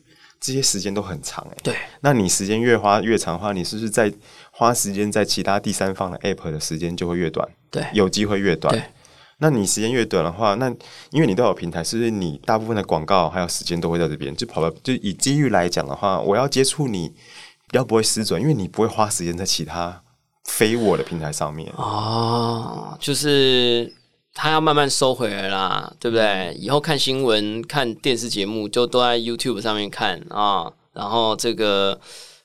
[0.45, 4.13] 这些时间都很长哎，对，那你时间越花越长的话，你是不是在
[4.51, 7.49] 花时间在其他第三方的 app 的时间就会越短？
[7.71, 8.93] 对，有机会越短。
[9.39, 10.69] 那你时间越短的话，那
[11.13, 14.37] 因为你都有平台，是不是你大部分的广告还有时间都会在这边？
[14.37, 20.03] 就跑到就以机遇来讲的话，我要接触你比较不会失准，因为你不会花时间在其他
[20.45, 21.73] 非我的平台上面。
[21.77, 23.91] 哦，就是。
[24.35, 26.53] 他要慢慢收回来啦，对不对？
[26.59, 30.71] 以后看新闻、看电视节目就都在 YouTube 上面看啊。
[30.93, 31.99] 然后这个，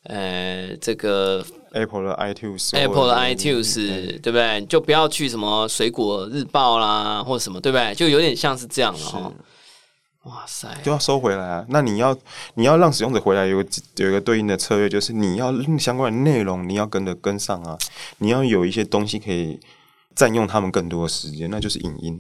[0.03, 3.75] 呃，这个 Apple 的 iTunes，Apple 的 iTunes，
[4.21, 4.63] 对不对？
[4.65, 7.93] 就不要去什么水果日报啦，或者什么，对不对？
[7.95, 9.33] 就有点像是这样了。
[10.23, 11.65] 哇塞，就要收回来啊！
[11.69, 12.15] 那你要
[12.53, 13.63] 你要让使用者回来，有
[13.97, 17.77] 有一个对应的策略，就是你要相关的内容你要跟着跟上啊，
[18.19, 19.59] 你要有一些东西可以。
[20.15, 22.19] 占用他们更多的时间，那就是影音。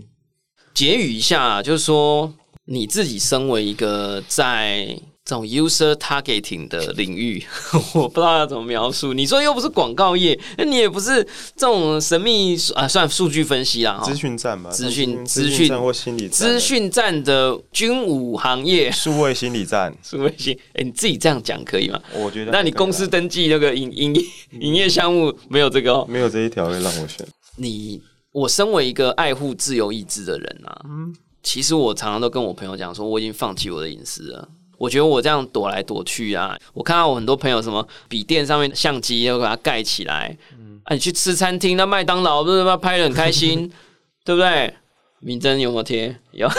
[0.73, 2.33] 结语一下，就是说
[2.65, 4.85] 你自己身为一个在
[5.25, 7.43] 这种 user targeting 的领域，
[7.93, 9.13] 我不知道要怎么描述。
[9.13, 11.23] 你说又不是广告业，那你也不是
[11.55, 20.57] 这种神秘啊，算数据分析啦，资讯站嘛，资讯资讯或心理资讯站的军武行业，数位心理站，数位心。
[20.73, 22.01] 哎，你自己这样讲可以吗？
[22.13, 24.15] 我觉得，那你公司登记那个营营
[24.61, 27.27] 营业项目没有这个，没有这一条会让我选。
[27.59, 28.01] 你
[28.31, 34.47] 我身为一个爱护自由意志的人啊，嗯，其实我常常都跟我朋友讲说，我已经放弃我的隐私了。
[34.77, 42.77] 我觉得我这样躲来躲去啊，我看到我很多朋友什么笔电上面相机要把它盖起来，嗯，啊，你去吃餐厅，那麦当劳不是吗？
[42.77, 43.69] 拍的很开心，
[44.23, 44.73] 对不对？
[45.19, 46.15] 明真有没有贴？
[46.31, 46.49] 有。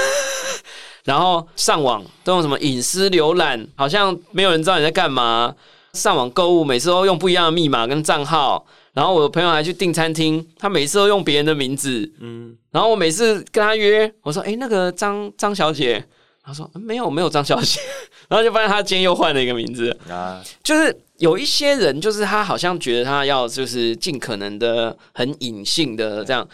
[1.04, 5.54] 然后上网都用什么隐私浏览，好像没有人知道你在干嘛。
[5.94, 8.66] 上网购物每次都用不一样的密码跟账号。
[8.92, 12.10] 然后我的朋友还去订餐厅，他每次都用别人的名字。
[12.20, 12.56] 嗯。
[12.70, 16.04] 然后我每次跟他约，我说：“哎，那个张张小姐。”
[16.42, 17.78] 他说：“没有，没有张小姐。
[18.28, 20.42] ”然后就发现他今天又换了一个名字啊。
[20.64, 26.48] 就是有一些人，就是他好像觉得他要就是尽可能的很隐性的这样。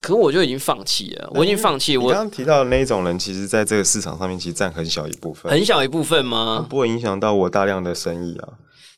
[0.00, 1.96] 可我就已经放弃了，我已经放弃。
[1.96, 6.66] 我刚刚提到的那种人，其实在这个市场上面其实占很小一部分，很小一部分吗？
[6.68, 8.48] 不会影响到我大量的生意啊。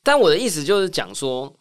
[0.01, 1.55] 但我的意思就是讲说，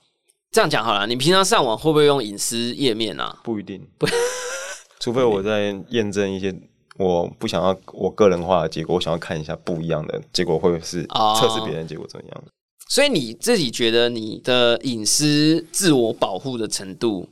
[0.55, 1.05] 这样讲好了。
[1.05, 3.37] 你平常上网会不会用隐私页面啊？
[3.43, 4.07] 不一定，不，
[5.03, 6.55] 除非我在验证一些
[6.97, 11.03] 我不想要我个人化的结果，我想要看一下不一样的结果，会不会是
[11.41, 12.45] 测试别人结果怎么样？
[12.89, 17.29] 所以你自己觉得你的隐私自我保护的程度？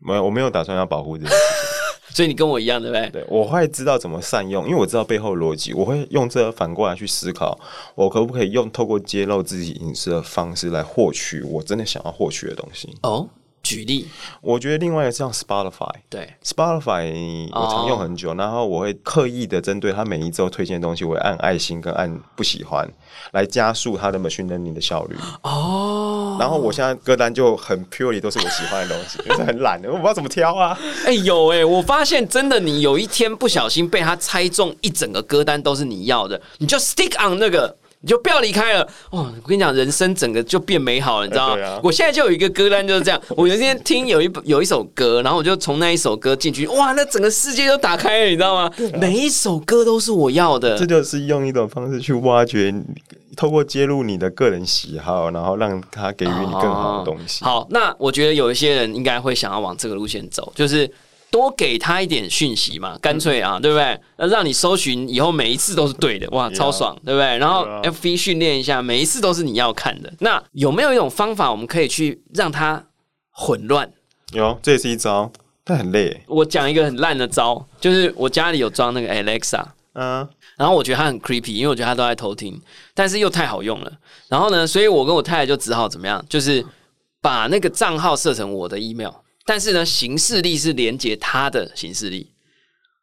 [0.00, 1.71] 没有，我没有打算要保护这件事情，
[2.14, 3.10] 所以你跟我一样，对不对？
[3.10, 7.58] 对，我会知道怎么善用，因为我知道背后逻辑，我会用这反过来去思考，
[7.94, 12.94] 我可不可以用透过揭露自己隐私的方式来获取我真的想要获取的东西？
[13.02, 13.28] 哦。
[13.62, 14.08] 举例，
[14.40, 22.88] 我觉得另外一个像 Spotify，对 Spotify 我常用很久，然后我会刻意的针对他每一周推荐的东西，我会按爱心跟按不喜欢，
[23.32, 25.16] 来加速他的 machine learning 的效率。
[25.42, 30.78] 哦，然后我现在歌单就很 purely 都是我喜欢的东西， 就是很懒的，我不知道怎么挑啊。
[31.06, 37.76] 哎，有哎，我发现真的，你有一天不小心被他猜中一整个歌单都是你要的，你就 stick on 那个。
[38.02, 39.32] 你就不要离开了哦！
[39.42, 41.80] 我跟你讲，人生整个就变美好了，你知道吗？
[41.82, 43.22] 我现在就有一个歌单就是这样。
[43.36, 48.70] 我有一天听有一有一首歌，然后我就从那一首歌进去，哇，那整个世界都打开了，你知道吗？
[49.00, 50.76] 每一首歌都是我要的。
[50.76, 52.74] 这就是用一种方式去挖掘，
[53.36, 57.44] 透过揭露你的个人喜好，然后让他给予你更好的东西。
[57.44, 60.90] 好，那我觉得有一些人应该会想要往这个路线走，就是。
[61.32, 63.98] 多给他一点讯息嘛，干脆啊，对不对？
[64.18, 67.38] 那让你搜寻以后每一次都是对的，哇，超爽，对不对？
[67.38, 70.12] 然后 F B 训练一下，每一次都是你要看的。
[70.20, 72.84] 那有没有一种方法，我们可以去让它
[73.30, 73.90] 混乱？
[74.34, 75.32] 有，这也是一招，
[75.64, 76.22] 但很累。
[76.26, 79.64] 我讲一个很烂的招，就是我家里有装那个 Alexa，
[79.94, 80.28] 嗯，
[80.58, 82.60] 然后我觉得它很 creepy，因为我觉得它都在偷听，
[82.92, 83.90] 但是又太好用了。
[84.28, 86.62] 然后呢，所以我跟我太太就只好怎么样，就是
[87.22, 89.12] 把那个账号设成我的 email。
[89.44, 92.30] 但是呢，形式力是连接他的形式力，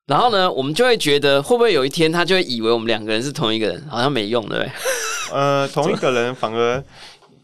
[0.05, 4.71] 然后呢，我们就会觉得会不会有一天他就会以为我们两个人是同一个人，好像没用，对不对？
[5.31, 6.83] 呃，同一个人反而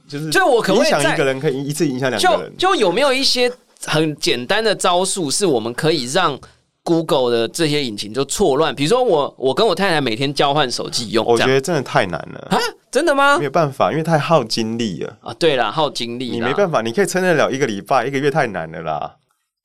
[0.07, 2.53] 就是就我可影响一个人，可以一次影响两个人。
[2.57, 3.51] 就有没有一些
[3.85, 6.39] 很简单的招数，是我们可以让
[6.85, 12.57] ？Google 的这些引擎就错乱，比如说我我跟我太太每天交换手机用，我觉得真的太难了啊！
[12.91, 13.37] 真的吗？
[13.37, 15.33] 没有办法，因为太耗精力了啊！
[15.33, 19.15] 对啦，耗精力，你没办法，你可以撑得了一个礼拜、一个月，太难了啦。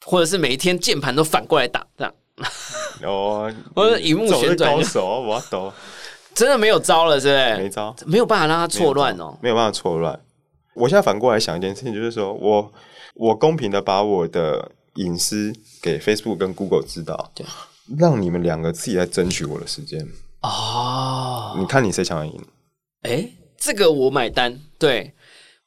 [0.07, 2.13] 或者是每一天键盘都反过来打这样，
[3.05, 5.71] 哦， 或者荧幕旋转，高手我懂，
[6.35, 7.57] 真的没有招了，是不是？
[7.59, 10.19] 没招，没有办法让它错乱哦，没有办法错乱。
[10.75, 12.73] 我现在反过来想一件事情，就是说我
[13.15, 17.47] 我公平的把我的隐私给 Facebook 跟 Google 知道，对。
[17.99, 20.07] 让你们两个自己来争取我的时间
[20.43, 22.41] 哦，你看你谁抢赢？
[23.03, 23.29] 哎，
[23.59, 24.61] 这个我买单。
[24.79, 25.13] 对，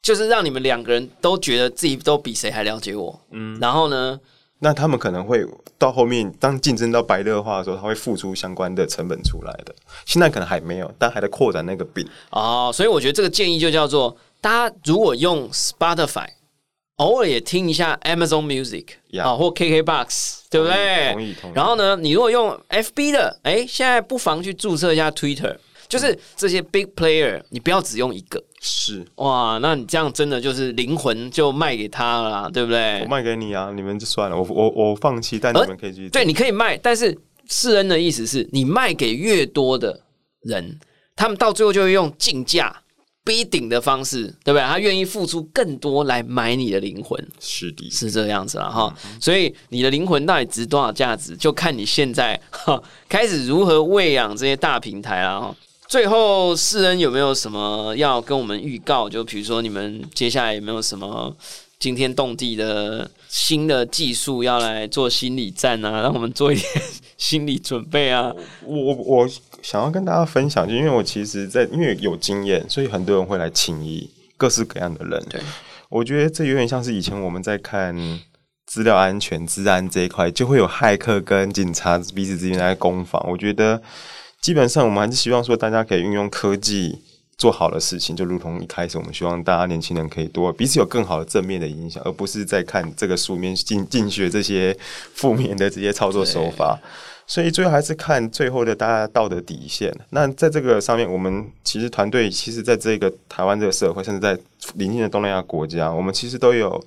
[0.00, 3.20] 就是让你们两个人都觉得自己都比谁还了解我。
[3.30, 4.18] 嗯，然后呢？
[4.60, 5.44] 那他们可能会
[5.76, 9.74] 到后面，当竞争到白热化的时候，他会付出相关的成本出来的。
[10.06, 12.08] 现在可能还没有，但还在扩展那个饼。
[12.30, 16.28] 哦，所以我觉得这个建议就叫做：大家如果用 Spotify。
[16.96, 18.86] 偶尔也听一下 Amazon Music
[19.20, 21.12] 啊，或 KKBox，对不对？
[21.12, 21.52] 同意同意。
[21.54, 25.56] 然后呢，你如果用 FB 的，哎，现在不妨去注册一下 Twitter，
[25.88, 28.42] 就是这些 Big Player，你不要只用一个。
[28.60, 33.00] 是哇，那你这样真的就是灵魂就卖给他了，对不对？
[33.02, 36.08] 我卖给你啊，你们就算了，我我我放弃，但你们可以继续。
[36.08, 37.18] 对，你可以卖，但是
[37.48, 40.00] 世恩的意思是你卖给越多的
[40.42, 40.78] 人，
[41.16, 42.83] 他们到最后就会用竞价。
[43.24, 44.60] 逼顶的方式，对不对？
[44.60, 48.94] 他愿意付出更多来买你的灵魂，是的，是这样子了哈。
[49.20, 55.56] 所以你的灵魂到底值多少价值，就看你现在哈开始如何喂养这些大平台了哈。
[55.86, 59.08] 最后，世恩有没有什么要跟我们预告？
[59.08, 61.34] 就比如说，你们接下来有没有什么
[61.84, 66.00] 惊天动地的新的技术要来做心理战啊？
[66.00, 66.66] 让我们做一点
[67.18, 68.32] 心理准备啊！
[68.64, 69.28] 我 我。
[69.62, 75.22] 想要跟大家分享，就因为我其实，在因为有经验，所以很多人会来请益各式各样的人。
[75.30, 75.40] 对，
[75.88, 77.94] 我觉得这有点像是以前我们在看
[78.66, 83.22] 资料安全、治安这一块，就会有骇客跟警察彼此之间在攻防。
[83.30, 83.80] 我觉得
[84.42, 86.98] 基本上我们还是希望说，大家可以运用科技
[87.36, 94.76] 做好的事情，就如同一开始我们希望大家年轻人可以多彼此有更好的正面的影响，而不是在看这个书面进进学这些
[95.14, 96.78] 负面的这些操作手法。
[97.26, 99.90] 所以最后还是看最后的大家道德底线。
[100.10, 104.38] 那在这个上面，我们其实团队其实在这个台湾这个社会，甚至在
[104.74, 106.78] 邻近的东南亚国家，我们其实都有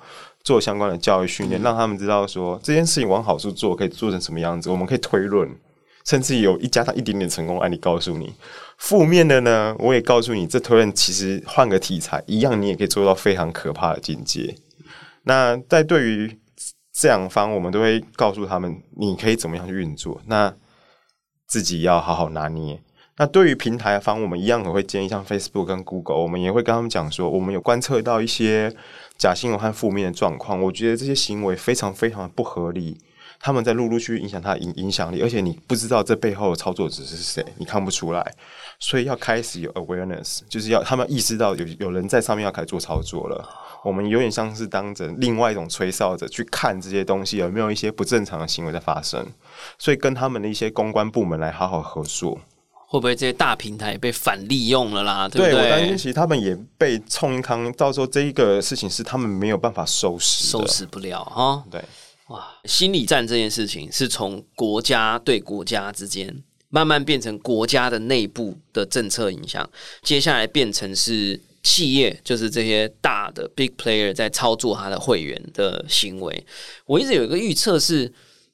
[0.43, 4.69] 做相关的教育训练，让他们知道说这件事情往好处做可以做成什么样子。
[4.69, 5.49] 我们可以推论，
[6.05, 8.31] 甚至有一加上一点点成功案例告诉你。
[8.77, 14.55] 负面的呢，我也告诉你，这推论其实换个题材一样，你也可以做到非常可怕的境界。
[15.23, 16.39] 那在对于
[16.93, 20.21] 这两方，我们都会告诉他们，你可以怎么样去运作。
[20.25, 20.53] 那
[21.47, 22.81] 自己要好好拿捏。
[23.19, 28.71] 那对于平台方，我们一样也会建议，像 Facebook 跟 Google，我们也会跟他们讲说，我们有观测到一些
[29.17, 30.61] 假新闻和负面的状况。
[30.61, 32.99] 我觉得这些行为非常非常的不合理，
[33.39, 38.35] 他们在陆陆续续影响他影影响力，而且你不知道这背后的操作者是谁，你看不出来。
[38.79, 43.49] 所以要开始有 awareness，就是要他们意识到有有人在上面要开始做操作了。
[43.83, 49.25] 我们有点像是当着另外一种吹哨者去看这些东西有没有一些不正常的行为在发生，
[49.77, 52.37] 所以跟他们的一些公关部门来好好合作，
[52.87, 55.29] 会不会这些大平台被反利用了啦？
[55.29, 61.63] 对我担心，其实他们也被冲一康，到时候这一个事情是他们没有办法收拾，收拾不了哈。
[61.71, 61.81] 对，
[62.29, 69.69] 哇，心理战这件事情是从国家对国家之间慢慢变成国家的内部的政策影响，
[70.01, 71.39] 接下来变成是。
[71.63, 76.45] 企业就是这些大的 big player 在操作他的会员的行为。
[76.85, 78.09] 我一直有一个预测是，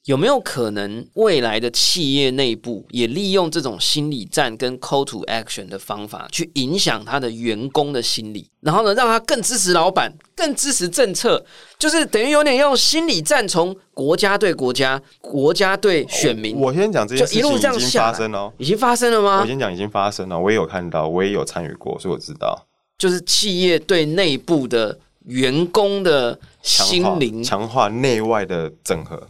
[0.05, 11.41] 有没有可能未来的企业内部也利用这种心理战跟 call to action 的方法，去影响他的员工的心理，然后呢，让他更支持老板，更支持政策，
[11.79, 16.57] 就是等于有点用心理战从国家对国家，国家对选民。
[16.57, 19.39] 我先讲这件事情已经发生了，已经发生了吗？
[19.39, 22.67] 我先讲已经发生了，我也有看到，我也有参与过，所以我知道。
[22.97, 29.21] 就是企业对内部的员工的心灵强化内外的整合，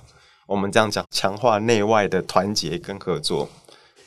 [0.45, 3.49] 我们这样讲，强化内外的团结跟合作，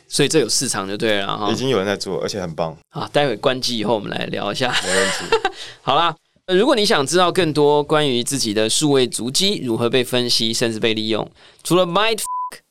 [0.09, 1.51] 所以这有市场就对了哈。
[1.51, 2.77] 已经有人在做，而且很棒。
[2.91, 4.75] 好，待会关机以后我们来聊一下。
[4.85, 5.51] 没问题。
[5.83, 6.15] 好啦，
[6.53, 11.29] 如果你想知道更多关于自己的数位足迹如何被分析，甚至被利用，
[11.65, 12.21] 除了 Mind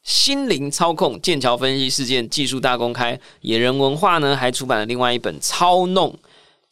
[0.03, 6.17] 心灵操控剑桥分析事件技术大公开，野人文化呢还出版了另外一本操弄。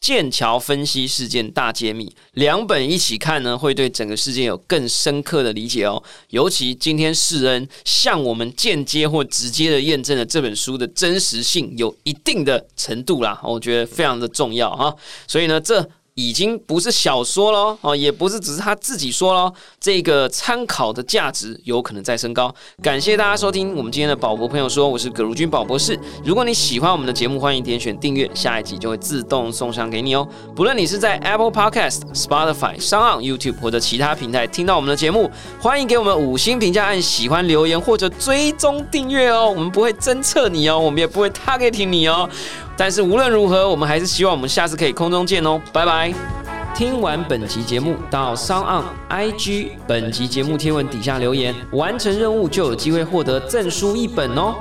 [0.04, 6.02] 剑桥分析事件大揭秘，两本一起看呢，会对整个事件有更深刻的理解哦。
[6.28, 14.94] 尤其今天世恩向我们间接或直接的验证了这本书的真实性，有一定的程度啦，我觉得非常的重要哈。
[15.26, 15.88] 所以呢，这。
[16.14, 22.54] 已经不是小说喽，哦，也不是只是他自己说喽，这个参考的价值有可能再升高。
[22.80, 25.98] 感谢大家收听我们今天的宝博朋友说，我是葛如君宝博士。
[26.24, 30.24] 如果你喜欢我们的节目，欢迎点选订阅，下一集就会自动送上给你哦。
[30.54, 35.28] 不论你是在 Apple Podcast、Spotify、s o n YouTube 或者其他平台听到我们的节目，
[35.60, 39.50] 欢迎给我们五星评价、按喜欢、留言或者追踪订阅哦。
[39.50, 42.30] 我们不会侦测你哦，我们也不会 target 你哦。
[42.76, 46.12] 但是无论如何，我们还是希望我们下次可以空中见哦，拜拜！
[46.74, 54.56] 听完本集节目，到 s o n IG 本集节目贴文底下留言，完成任务就有机会获得证书一本哦。